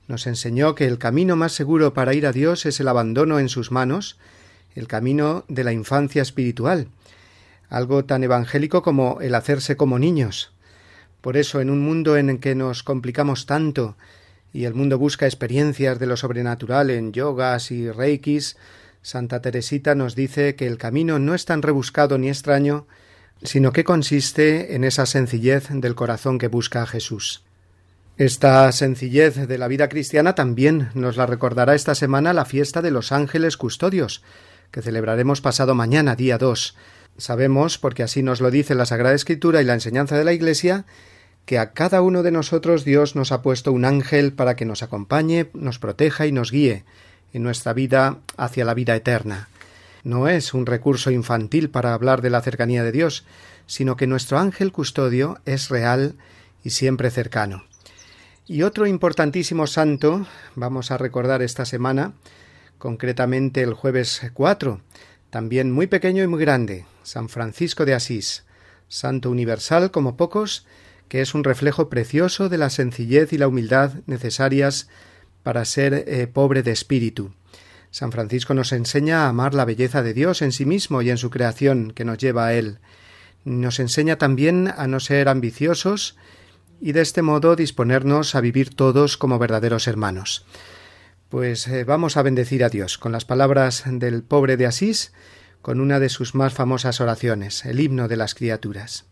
[0.08, 3.50] Nos enseñó que el camino más seguro para ir a Dios es el abandono en
[3.50, 4.16] sus manos,
[4.74, 6.88] el camino de la infancia espiritual,
[7.70, 10.52] algo tan evangélico como el hacerse como niños.
[11.20, 13.96] Por eso, en un mundo en el que nos complicamos tanto
[14.52, 18.56] y el mundo busca experiencias de lo sobrenatural en yogas y reikis,
[19.02, 22.86] Santa Teresita nos dice que el camino no es tan rebuscado ni extraño,
[23.42, 27.44] sino que consiste en esa sencillez del corazón que busca a Jesús.
[28.18, 32.90] Esta sencillez de la vida cristiana también nos la recordará esta semana la fiesta de
[32.90, 34.22] los ángeles custodios,
[34.70, 36.76] que celebraremos pasado mañana, día 2,
[37.16, 40.84] Sabemos, porque así nos lo dice la Sagrada Escritura y la enseñanza de la Iglesia,
[41.44, 44.82] que a cada uno de nosotros Dios nos ha puesto un ángel para que nos
[44.82, 46.84] acompañe, nos proteja y nos guíe
[47.32, 49.48] en nuestra vida hacia la vida eterna.
[50.02, 53.24] no es un recurso infantil para hablar de la cercanía de Dios,
[53.66, 56.14] sino que nuestro ángel custodio es real
[56.64, 57.64] y siempre cercano.
[58.46, 62.12] Y otro importantísimo santo, vamos a recordar esta semana,
[62.78, 64.80] concretamente el jueves 4,
[65.30, 68.44] también muy pequeño y muy grande, San Francisco de Asís,
[68.88, 70.66] santo universal como pocos,
[71.08, 74.88] que es un reflejo precioso de la sencillez y la humildad necesarias
[75.42, 77.32] para ser eh, pobre de espíritu.
[77.90, 81.18] San Francisco nos enseña a amar la belleza de Dios en sí mismo y en
[81.18, 82.78] su creación que nos lleva a Él.
[83.44, 86.16] Nos enseña también a no ser ambiciosos
[86.80, 90.44] y de este modo disponernos a vivir todos como verdaderos hermanos.
[91.28, 95.12] Pues eh, vamos a bendecir a Dios con las palabras del pobre de Asís,
[95.62, 99.06] con una de sus más famosas oraciones, el himno de las criaturas.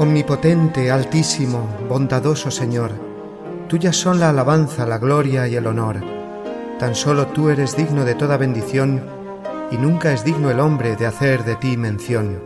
[0.00, 2.92] Omnipotente, altísimo, bondadoso Señor,
[3.68, 6.00] tuyas son la alabanza, la gloria y el honor.
[6.78, 9.17] Tan solo tú eres digno de toda bendición,
[9.70, 12.40] y nunca es digno el hombre de hacer de ti mención.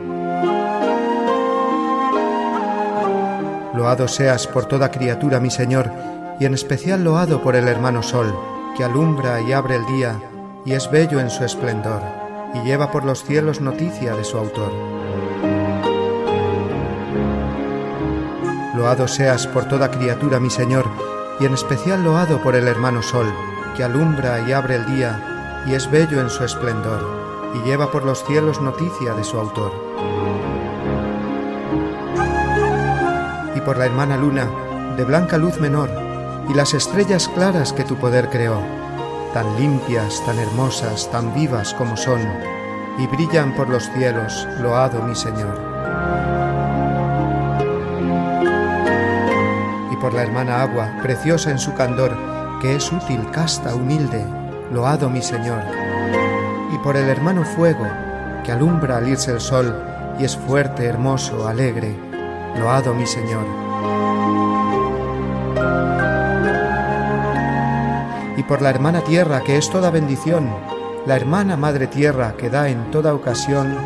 [3.74, 5.90] Loado seas por toda criatura, mi Señor,
[6.38, 8.34] y en especial loado por el hermano Sol,
[8.76, 10.20] que alumbra y abre el día,
[10.64, 12.02] y es bello en su esplendor,
[12.54, 14.72] y lleva por los cielos noticia de su autor.
[18.76, 20.86] Loado seas por toda criatura, mi Señor,
[21.40, 23.32] y en especial loado por el hermano Sol,
[23.76, 25.31] que alumbra y abre el día,
[25.66, 27.04] y es bello en su esplendor,
[27.54, 29.72] y lleva por los cielos noticia de su autor.
[33.54, 34.48] Y por la hermana Luna,
[34.96, 35.90] de blanca luz menor,
[36.48, 38.60] y las estrellas claras que tu poder creó,
[39.32, 42.20] tan limpias, tan hermosas, tan vivas como son,
[42.98, 45.72] y brillan por los cielos, loado mi Señor.
[50.02, 52.18] por la hermana agua, preciosa en su candor,
[52.60, 54.26] que es útil, casta, humilde,
[54.72, 55.62] loado mi Señor.
[56.72, 57.86] Y por el hermano fuego,
[58.44, 59.74] que alumbra al irse el sol,
[60.18, 61.94] y es fuerte, hermoso, alegre,
[62.58, 63.44] loado mi Señor.
[68.36, 70.48] Y por la hermana tierra, que es toda bendición,
[71.06, 73.76] la hermana madre tierra, que da en toda ocasión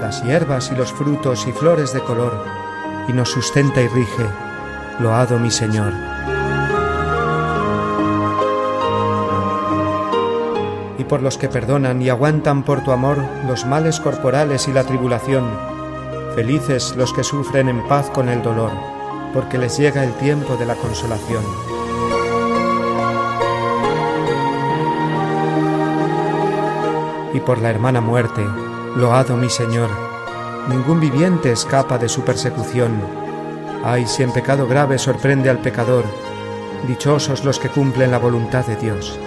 [0.00, 2.44] las hierbas y los frutos y flores de color,
[3.08, 4.26] y nos sustenta y rige,
[4.98, 6.11] loado mi Señor.
[11.12, 15.44] Por los que perdonan y aguantan por tu amor los males corporales y la tribulación,
[16.34, 18.70] felices los que sufren en paz con el dolor,
[19.34, 21.44] porque les llega el tiempo de la consolación.
[27.34, 28.42] Y por la hermana muerte,
[28.96, 29.90] loado mi Señor,
[30.70, 33.02] ningún viviente escapa de su persecución
[33.84, 36.04] Ay, si en pecado grave sorprende al pecador,
[36.88, 39.20] dichosos los que cumplen la voluntad de Dios.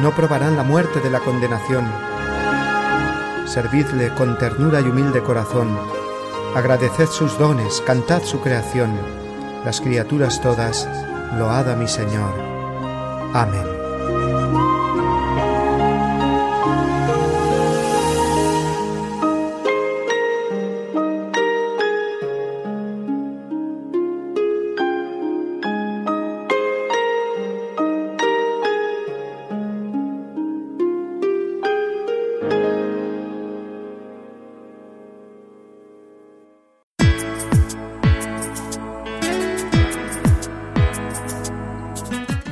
[0.00, 1.84] No probarán la muerte de la condenación.
[3.46, 5.76] Servidle con ternura y humilde corazón.
[6.54, 8.92] Agradeced sus dones, cantad su creación.
[9.64, 10.88] Las criaturas todas,
[11.36, 12.32] load a mi Señor.
[13.34, 13.69] Amén.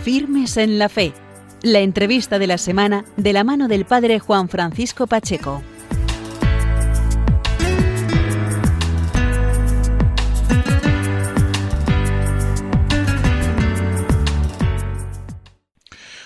[0.09, 1.13] En la Fe,
[1.63, 5.63] la entrevista de la semana de la mano del Padre Juan Francisco Pacheco.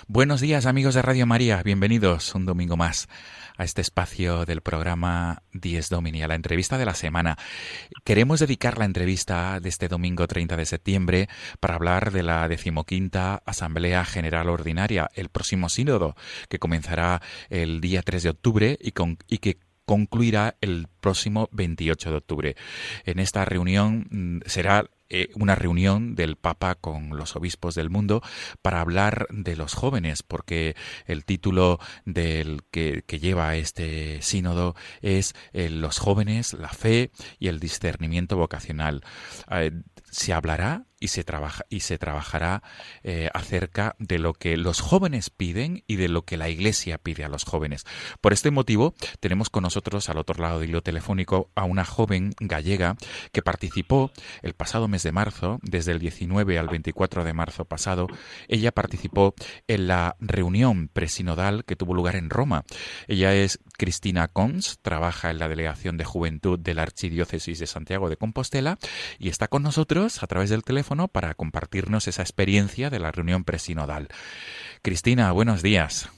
[0.07, 3.09] Buenos días amigos de Radio María, bienvenidos un domingo más
[3.62, 7.38] a este espacio del programa Dies Domini, a la entrevista de la semana.
[8.02, 11.28] Queremos dedicar la entrevista de este domingo 30 de septiembre
[11.60, 16.16] para hablar de la decimoquinta Asamblea General Ordinaria, el próximo sínodo,
[16.48, 22.10] que comenzará el día 3 de octubre y, con, y que concluirá el próximo 28
[22.10, 22.56] de octubre.
[23.04, 28.22] En esta reunión mm, será eh, una reunión del Papa con los obispos del mundo
[28.62, 35.68] para hablar de los jóvenes, porque el título del que, lleva este sínodo es eh,
[35.68, 39.02] Los jóvenes, la fe y el discernimiento vocacional.
[39.50, 42.62] Eh, se hablará y se, trabaja, y se trabajará
[43.03, 47.24] eh, acerca de lo que los jóvenes piden y de lo que la Iglesia pide
[47.24, 47.84] a los jóvenes.
[48.20, 52.34] Por este motivo, tenemos con nosotros al otro lado del hilo telefónico a una joven
[52.38, 52.96] gallega
[53.32, 58.07] que participó el pasado mes de marzo, desde el 19 al 24 de marzo pasado,
[58.46, 59.34] ella participó
[59.66, 62.64] en la reunión presinodal que tuvo lugar en Roma.
[63.09, 68.09] Ella es Cristina Cons, trabaja en la Delegación de Juventud de la Archidiócesis de Santiago
[68.09, 68.79] de Compostela
[69.18, 73.45] y está con nosotros a través del teléfono para compartirnos esa experiencia de la reunión
[73.45, 74.09] presinodal.
[74.83, 76.11] Cristina, buenos días.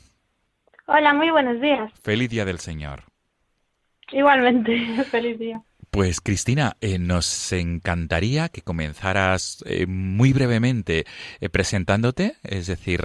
[0.86, 1.90] Hola, muy buenos días.
[2.02, 3.04] Feliz Día del Señor.
[4.12, 5.62] Igualmente, feliz día.
[5.94, 11.04] Pues Cristina, eh, nos encantaría que comenzaras eh, muy brevemente
[11.40, 13.00] eh, presentándote, es decir,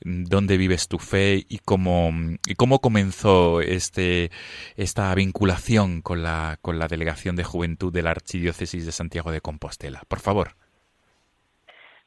[0.00, 2.10] dónde vives tu fe y cómo,
[2.48, 4.30] y cómo comenzó este,
[4.76, 9.40] esta vinculación con la, con la Delegación de Juventud de la Archidiócesis de Santiago de
[9.40, 10.02] Compostela.
[10.08, 10.56] Por favor.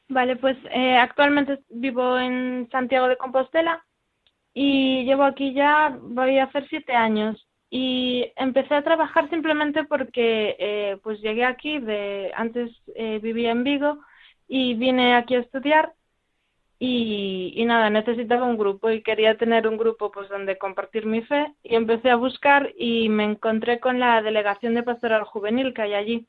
[0.06, 0.58] Vale, pues
[1.00, 3.82] actualmente vivo en Santiago de Compostela
[4.52, 10.56] y llevo aquí ya, voy a hacer siete años y empecé a trabajar simplemente porque
[10.58, 13.98] eh, pues llegué aquí de antes eh, vivía en Vigo
[14.46, 15.94] y vine aquí a estudiar
[16.78, 21.22] y, y, nada necesitaba un grupo y quería tener un grupo pues donde compartir mi
[21.22, 25.80] fe y empecé a buscar y me encontré con la delegación de pastoral juvenil que
[25.80, 26.26] hay allí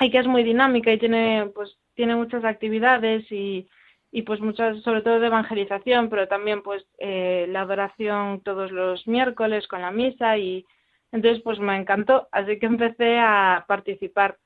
[0.00, 3.68] y que es muy dinámica y tiene pues tiene muchas actividades y
[4.16, 9.06] y pues muchas, sobre todo de evangelización, pero también pues eh, la adoración todos los
[9.06, 10.64] miércoles con la misa y
[11.12, 14.38] entonces pues me encantó, así que empecé a participar.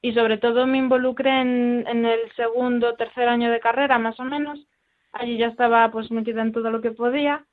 [0.00, 4.24] Y sobre todo me involucré en, en el segundo, tercer año de carrera más o
[4.24, 4.66] menos,
[5.12, 7.44] allí ya estaba pues metida en todo lo que podía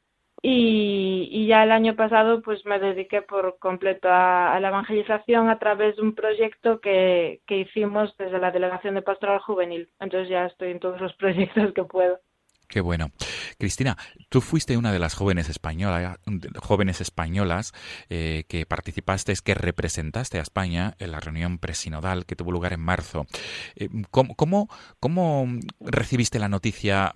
[0.47, 5.95] y, ya el año pasado pues me dediqué por completo a, la evangelización a través
[5.95, 9.89] de un proyecto que, que hicimos desde la Delegación de Pastoral Juvenil.
[9.99, 12.19] Entonces ya estoy en todos los proyectos que puedo.
[12.67, 13.11] Qué bueno.
[13.57, 13.95] Cristina,
[14.29, 16.17] tú fuiste una de las jóvenes españolas,
[16.61, 17.73] jóvenes españolas
[18.09, 22.81] eh, que participaste, que representaste a España en la reunión presinodal que tuvo lugar en
[22.81, 23.27] marzo.
[23.75, 24.67] Eh, ¿cómo,
[24.99, 25.47] cómo,
[25.79, 27.13] recibiste la noticia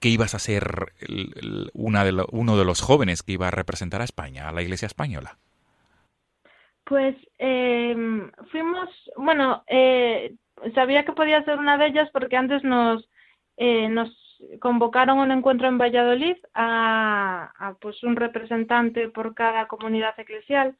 [0.00, 0.92] que ibas a ser
[1.74, 4.86] una de uno de los jóvenes que iba a representar a España, a la Iglesia
[4.86, 5.38] española?
[6.84, 7.94] Pues eh,
[8.50, 10.34] fuimos, bueno, eh,
[10.74, 13.08] sabía que podía ser una de ellas porque antes nos,
[13.56, 14.10] eh, nos
[14.58, 20.76] convocaron un encuentro en Valladolid a, a, pues un representante por cada comunidad eclesial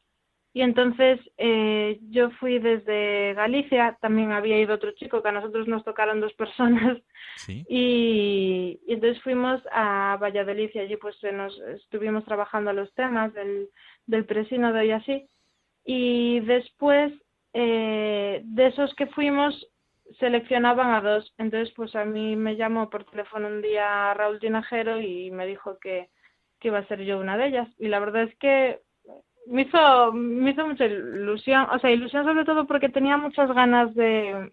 [0.52, 5.68] y entonces eh, yo fui desde Galicia, también había ido otro chico, que a nosotros
[5.68, 6.98] nos tocaron dos personas,
[7.48, 13.68] y, entonces fuimos a Valladolid y allí pues nos estuvimos trabajando los temas del,
[14.06, 15.28] del presínodo y así.
[15.84, 17.12] Y después
[17.52, 19.68] eh, de esos que fuimos
[20.18, 25.00] seleccionaban a dos, entonces pues a mí me llamó por teléfono un día Raúl Tinajero
[25.00, 26.10] y me dijo que,
[26.58, 27.68] que iba a ser yo una de ellas.
[27.78, 28.80] Y la verdad es que
[29.50, 33.92] me hizo, me hizo mucha ilusión, o sea, ilusión sobre todo porque tenía muchas ganas
[33.96, 34.52] de,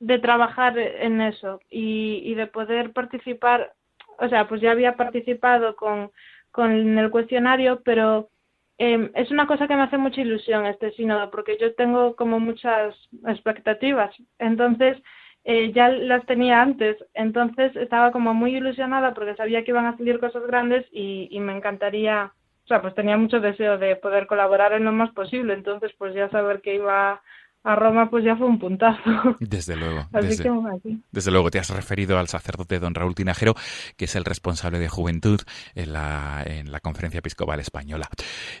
[0.00, 3.74] de trabajar en eso y, y de poder participar,
[4.18, 6.10] o sea, pues ya había participado con,
[6.50, 8.30] con el cuestionario, pero
[8.78, 12.40] eh, es una cosa que me hace mucha ilusión este sínodo, porque yo tengo como
[12.40, 12.94] muchas
[13.26, 14.96] expectativas, entonces
[15.44, 19.96] eh, ya las tenía antes, entonces estaba como muy ilusionada porque sabía que iban a
[19.98, 22.32] salir cosas grandes y me encantaría
[22.66, 26.12] o sea, pues tenía mucho deseo de poder colaborar en lo más posible, entonces pues
[26.16, 27.22] ya saber que iba
[27.62, 29.00] a Roma pues ya fue un puntazo.
[29.38, 30.08] Desde luego.
[30.10, 33.54] desde, luego, te has referido al sacerdote don Raúl Tinajero,
[33.96, 35.40] que es el responsable de juventud
[35.76, 38.08] en la, en la Conferencia Episcopal Española.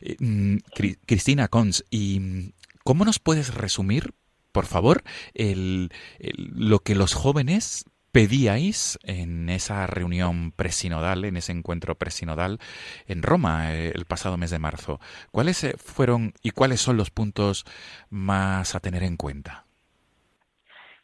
[0.02, 0.58] Eh, mm,
[1.04, 2.52] Cristina Cons, ¿y
[2.84, 4.14] cómo nos puedes resumir,
[4.52, 5.02] por favor,
[5.34, 5.90] el,
[6.20, 7.86] lo que los jóvenes
[8.16, 12.60] pedíais en esa reunión presinodal, en ese encuentro presinodal
[13.06, 15.00] en Roma eh, el pasado mes de marzo.
[15.30, 17.66] ¿Cuáles eh, fueron y cuáles son los puntos
[18.08, 19.66] más a tener en cuenta?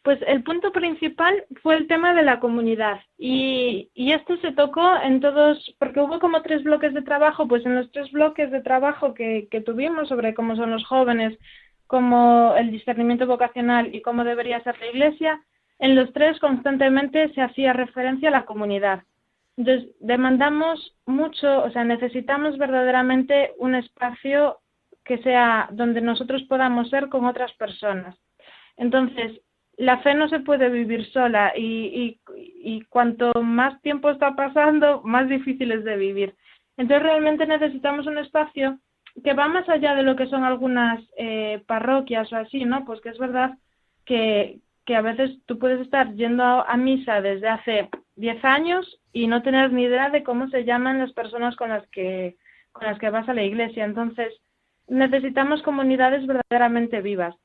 [0.01, 5.19] Pues el punto principal fue el tema de la comunidad y, esto se tocó en
[5.19, 9.13] todos, porque hubo como tres bloques de trabajo, pues en los tres bloques de trabajo
[9.13, 11.37] que tuvimos sobre cómo son los jóvenes,
[11.85, 15.39] cómo el discernimiento vocacional y cómo debería ser la iglesia,
[15.83, 19.03] en los tres constantemente se hacía referencia a la comunidad.
[19.57, 24.59] Entonces, demandamos mucho, o sea, necesitamos verdaderamente un espacio
[25.03, 28.15] que sea donde nosotros podamos ser con otras personas.
[28.77, 29.41] Entonces,
[29.75, 32.17] la fe no se puede vivir sola y,
[32.87, 36.33] cuanto más tiempo está pasando, más difícil es de vivir.
[36.77, 38.79] Entonces, realmente necesitamos un espacio
[39.21, 42.85] que va más allá de lo que son algunas eh, parroquias o así, ¿no?
[42.85, 43.57] Pues que es verdad
[44.05, 49.27] que, que a veces tú puedes estar yendo a, misa desde hace 10 años y
[49.27, 52.35] no tener ni idea de cómo se llaman las personas con las que
[52.71, 53.85] con las que vas a la iglesia.
[53.85, 54.33] Entonces,
[54.87, 57.35] necesitamos comunidades verdaderamente vivas.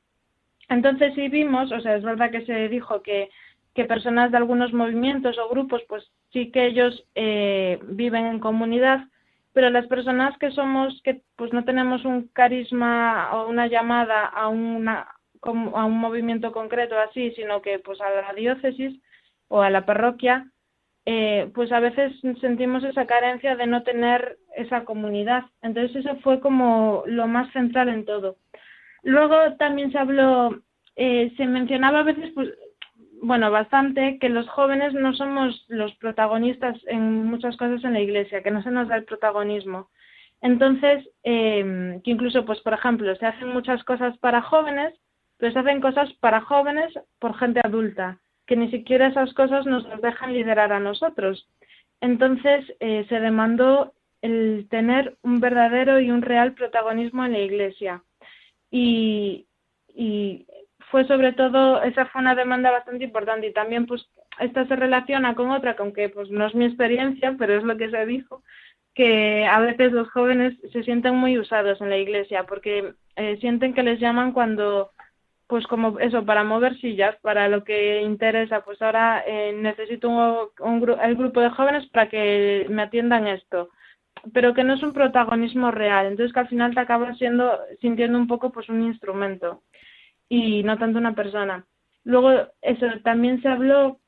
[0.71, 3.29] Entonces, sí vimos, o sea, es verdad que se dijo que,
[3.75, 9.05] que personas de algunos movimientos o grupos, pues sí que ellos eh, viven en comunidad,
[9.53, 14.49] pero las personas que somos, que pues no tenemos un carisma o una llamada a
[14.49, 15.09] una,
[15.43, 19.01] a un movimiento concreto así, sino que pues a la diócesis
[19.49, 20.51] o a la parroquia,
[21.07, 25.45] eh, pues a veces sentimos esa carencia de no tener esa comunidad.
[25.63, 28.37] Entonces eso fue como lo más central en todo.
[29.03, 30.61] Luego también se habló,
[30.97, 32.51] eh, se mencionaba a veces, pues,
[33.23, 38.43] bueno, bastante, que los jóvenes no somos los protagonistas en muchas cosas en la iglesia,
[38.43, 39.89] que no se nos da el protagonismo.
[40.41, 44.95] Entonces, eh, que incluso, pues, por ejemplo, se hacen muchas cosas para jóvenes,
[45.39, 49.85] pero se hacen cosas para jóvenes por gente adulta, que ni siquiera esas cosas nos
[50.03, 51.49] dejan liderar a nosotros.
[52.01, 58.03] Entonces eh, se demandó el tener un verdadero y un real protagonismo en la Iglesia.
[58.71, 59.47] Y,
[59.95, 60.47] y
[60.91, 64.07] fue sobre todo, esa fue una demanda bastante importante y también pues
[64.41, 67.91] esta se relaciona con otra, que pues no es mi experiencia, pero es lo que
[67.91, 68.43] se dijo,
[68.95, 73.75] que a veces los jóvenes se sienten muy usados en la iglesia porque eh, sienten
[73.75, 74.91] que les llaman cuando
[75.49, 80.09] pues como eso, para mover sillas, para lo que interesa, pues ahora eh, necesito
[80.61, 83.71] un, el grupo de jóvenes para que me atiendan esto,
[84.35, 88.19] pero que no es un protagonismo real, entonces que al final te acabas siendo, sintiendo
[88.19, 89.63] un poco pues un instrumento
[90.29, 91.65] y no tanto una persona.
[92.05, 92.31] Luego,
[92.61, 94.01] eso, también se habló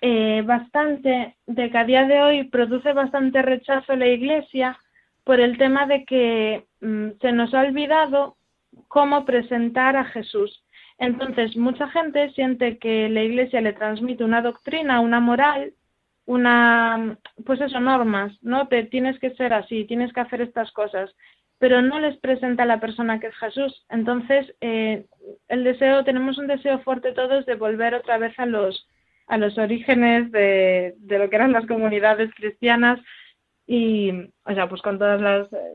[0.00, 4.76] eh, bastante de que a día de hoy produce bastante rechazo la Iglesia
[5.22, 8.37] por el tema de que mm, se nos ha olvidado
[8.88, 10.62] cómo presentar a Jesús.
[10.98, 15.72] Entonces, mucha gente siente que la Iglesia le transmite una doctrina, una moral,
[16.26, 17.16] una,
[17.46, 18.68] pues eso, normas, ¿no?
[18.68, 21.14] Te tienes que ser así, tienes que hacer estas cosas,
[21.58, 23.86] pero no les presenta a la persona que es Jesús.
[23.88, 25.06] Entonces, eh,
[25.48, 28.88] el deseo, tenemos un deseo fuerte todos de volver otra vez a los,
[29.26, 33.00] a los orígenes de, de lo que eran las comunidades cristianas
[33.66, 34.10] y,
[34.44, 35.16] o sea, pues con toda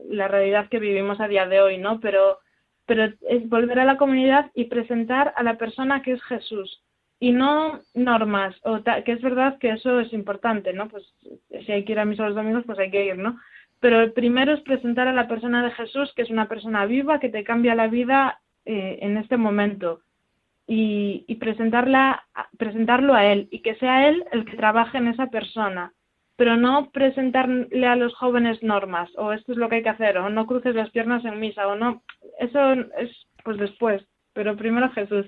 [0.08, 2.00] la realidad que vivimos a día de hoy, ¿no?
[2.00, 2.38] Pero
[2.86, 6.82] pero es volver a la comunidad y presentar a la persona que es Jesús
[7.20, 10.88] y no normas, o que es verdad que eso es importante, ¿no?
[10.88, 11.04] Pues
[11.64, 13.38] si hay que ir a misa los domingos, pues hay que ir, ¿no?
[13.80, 17.20] Pero el primero es presentar a la persona de Jesús, que es una persona viva,
[17.20, 20.00] que te cambia la vida eh, en este momento.
[20.66, 22.24] Y, y presentarla,
[22.56, 25.92] presentarlo a Él y que sea Él el que trabaje en esa persona
[26.36, 30.18] pero no presentarle a los jóvenes normas o esto es lo que hay que hacer
[30.18, 32.02] o no cruces las piernas en misa o no
[32.38, 34.04] eso es pues después
[34.34, 35.26] pero primero Jesús.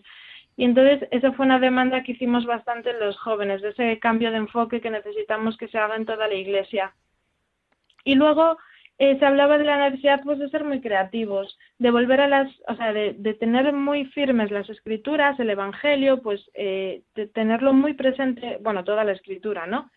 [0.58, 4.38] Y entonces esa fue una demanda que hicimos bastante los jóvenes de ese cambio de
[4.38, 6.94] enfoque que necesitamos que se haga en toda la iglesia.
[8.04, 8.56] Y luego
[8.98, 12.50] eh, se hablaba de la necesidad pues de ser muy creativos de volver a las
[12.66, 17.74] o sea de, de tener muy firmes las escrituras el evangelio pues eh, de tenerlo
[17.74, 19.90] muy presente bueno toda la escritura no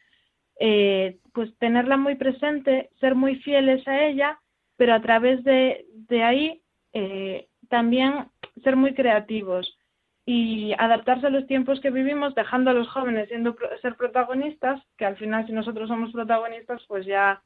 [0.60, 4.40] eh, pues tenerla muy presente, ser muy fieles a ella,
[4.76, 6.62] pero a través de, de ahí
[6.94, 8.26] eh, también
[8.64, 9.78] ser muy creativos
[10.26, 15.06] y adaptarse a los tiempos que vivimos, dejando a los jóvenes siendo ser protagonistas, que
[15.06, 17.42] al final si nosotros somos protagonistas, pues ya,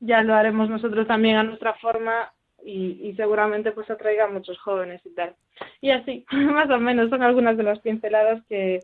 [0.00, 2.32] ya lo haremos nosotros también a nuestra forma
[2.64, 5.36] y, y, seguramente pues atraiga a muchos jóvenes y tal.
[5.80, 8.80] Y así, más o menos, son algunas de las pinceladas que,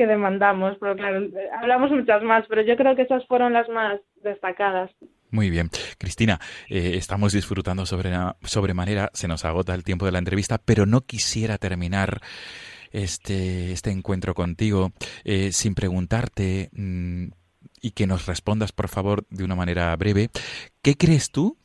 [0.00, 1.28] que demandamos, pero claro,
[1.60, 4.90] hablamos muchas más, pero yo creo que esas fueron las más destacadas.
[5.30, 5.68] Muy bien.
[5.98, 6.40] Cristina,
[6.70, 8.10] eh, estamos disfrutando sobre,
[8.42, 12.22] sobremanera, se nos agota el tiempo de la entrevista, pero no quisiera terminar
[12.92, 14.92] este, este encuentro contigo
[15.24, 17.26] eh, sin preguntarte mm,
[17.82, 20.30] y que nos respondas, por favor, de una manera breve,
[20.80, 21.58] ¿qué crees tú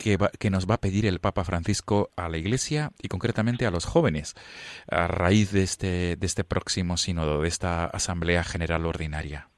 [0.00, 3.84] que, nos va a pedir el Papa Francisco a la Iglesia y concretamente a los
[3.84, 4.34] jóvenes
[4.90, 9.48] a raíz de este, de este próximo sínodo, de esta Asamblea General Ordinaria?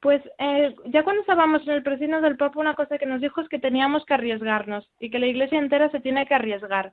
[0.00, 3.40] Pues eh, ya cuando estábamos en el presidio del Papa, una cosa que nos dijo
[3.40, 6.92] es que teníamos que arriesgarnos y que la Iglesia entera se tiene que arriesgar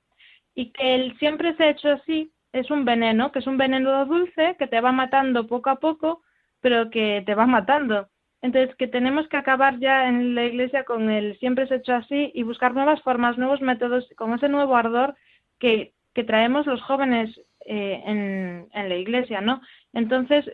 [0.56, 4.06] y que el siempre se ha hecho así es un veneno, que es un veneno
[4.06, 6.22] dulce que te va matando poco a poco,
[6.62, 8.08] pero que te va matando.
[8.48, 12.32] Entonces, que tenemos que acabar ya en la iglesia con el siempre ha hecho así
[12.34, 15.16] y buscar nuevas formas, nuevos métodos, con ese nuevo ardor
[15.60, 17.30] que, que traemos los jóvenes
[17.66, 19.60] eh, en, en la iglesia, ¿no?
[19.92, 20.46] Entonces,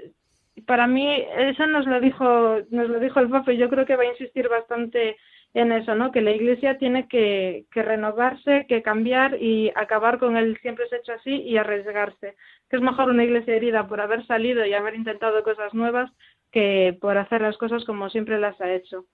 [0.66, 3.96] para mí, eso nos lo dijo, nos lo dijo el Papa y yo creo que
[3.96, 5.16] va a insistir bastante
[5.54, 6.12] en eso, ¿no?
[6.12, 10.96] Que la Iglesia tiene que, que renovarse, que cambiar y acabar con el siempre ha
[10.96, 12.36] hecho así y arriesgarse.
[12.72, 16.12] Que es mejor una Iglesia herida por haber salido y haber intentado cosas nuevas
[16.54, 19.06] que por hacer las cosas como siempre las ha hecho.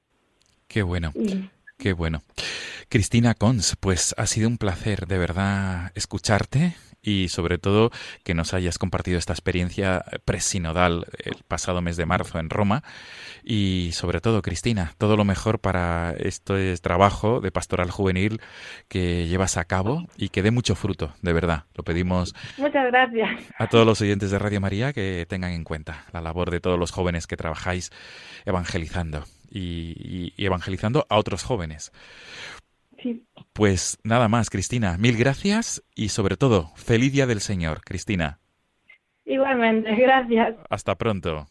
[0.68, 1.12] Qué bueno,
[1.78, 2.22] qué bueno.
[2.90, 6.74] Cristina Cons, pues ha sido un placer de verdad escucharte
[7.04, 7.92] y sobre todo
[8.24, 12.82] que nos hayas compartido esta experiencia presinodal el pasado mes de marzo en Roma
[13.44, 18.42] y sobre todo Cristina, todo lo mejor para este trabajo de pastoral juvenil
[18.88, 21.66] que llevas a cabo y que dé mucho fruto, de verdad.
[21.76, 23.30] Lo pedimos Muchas gracias.
[23.56, 26.80] a todos los oyentes de Radio María que tengan en cuenta la labor de todos
[26.80, 27.92] los jóvenes que trabajáis
[28.46, 31.92] evangelizando y, y evangelizando a otros jóvenes.
[33.54, 34.98] Pues nada más, Cristina.
[34.98, 38.40] Mil gracias y sobre todo, feliz día del Señor, Cristina.
[39.26, 40.56] Igualmente, gracias.
[40.70, 41.48] Hasta pronto.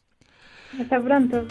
[0.80, 1.46] Hasta pronto.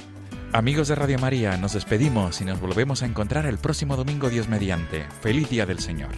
[0.54, 4.48] Amigos de Radio María, nos despedimos y nos volvemos a encontrar el próximo domingo Dios
[4.48, 5.04] mediante.
[5.22, 6.12] Feliz día del Señor.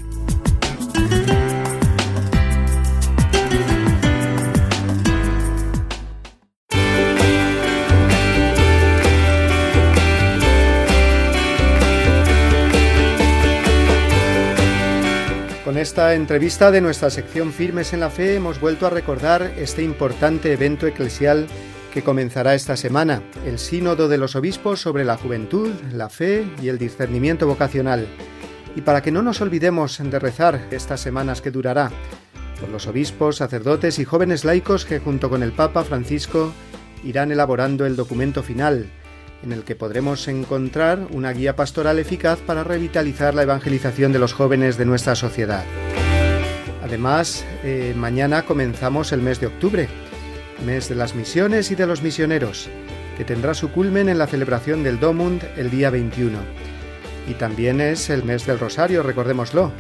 [15.80, 20.51] Esta entrevista de nuestra sección Firmes en la Fe hemos vuelto a recordar este importante
[20.51, 21.47] evento eclesial
[21.93, 26.67] que comenzará esta semana, el Sínodo de los Obispos sobre la Juventud, la Fe y
[26.67, 28.07] el discernimiento vocacional.
[28.75, 31.91] Y para que no nos olvidemos de rezar estas semanas que durará,
[32.59, 36.51] por los obispos, sacerdotes y jóvenes laicos que junto con el Papa Francisco
[37.05, 38.91] irán elaborando el documento final,
[39.43, 44.33] en el que podremos encontrar una guía pastoral eficaz para revitalizar la evangelización de los
[44.33, 45.63] jóvenes de nuestra sociedad.
[46.83, 49.87] Además, eh, mañana comenzamos el mes de octubre,
[50.65, 52.69] mes de las misiones y de los misioneros,
[53.17, 56.39] que tendrá su culmen en la celebración del Domund el día 21.
[57.27, 59.71] Y también es el mes del Rosario, recordémoslo,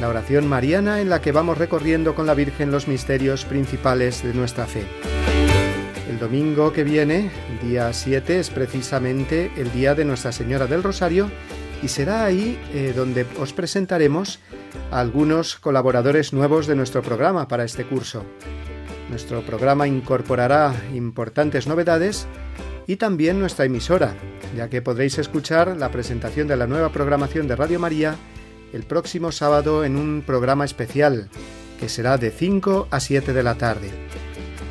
[0.00, 4.34] la oración mariana en la que vamos recorriendo con la Virgen los misterios principales de
[4.34, 4.84] nuestra fe.
[6.08, 7.30] El domingo que viene,
[7.62, 11.30] día 7, es precisamente el día de Nuestra Señora del Rosario
[11.82, 14.40] y será ahí eh, donde os presentaremos
[14.90, 18.24] a algunos colaboradores nuevos de nuestro programa para este curso.
[19.10, 22.26] Nuestro programa incorporará importantes novedades
[22.86, 24.14] y también nuestra emisora,
[24.56, 28.16] ya que podréis escuchar la presentación de la nueva programación de Radio María
[28.72, 31.28] el próximo sábado en un programa especial,
[31.78, 33.90] que será de 5 a 7 de la tarde.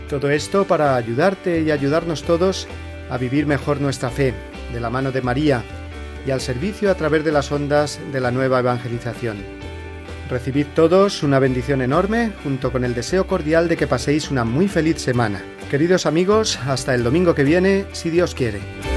[0.10, 2.68] Todo esto para ayudarte y ayudarnos todos
[3.10, 4.34] a vivir mejor nuestra fe,
[4.72, 5.64] de la mano de María,
[6.26, 9.38] y al servicio a través de las ondas de la nueva evangelización.
[10.30, 14.68] Recibid todos una bendición enorme, junto con el deseo cordial de que paséis una muy
[14.68, 15.42] feliz semana.
[15.70, 18.97] Queridos amigos, hasta el domingo que viene, si Dios quiere.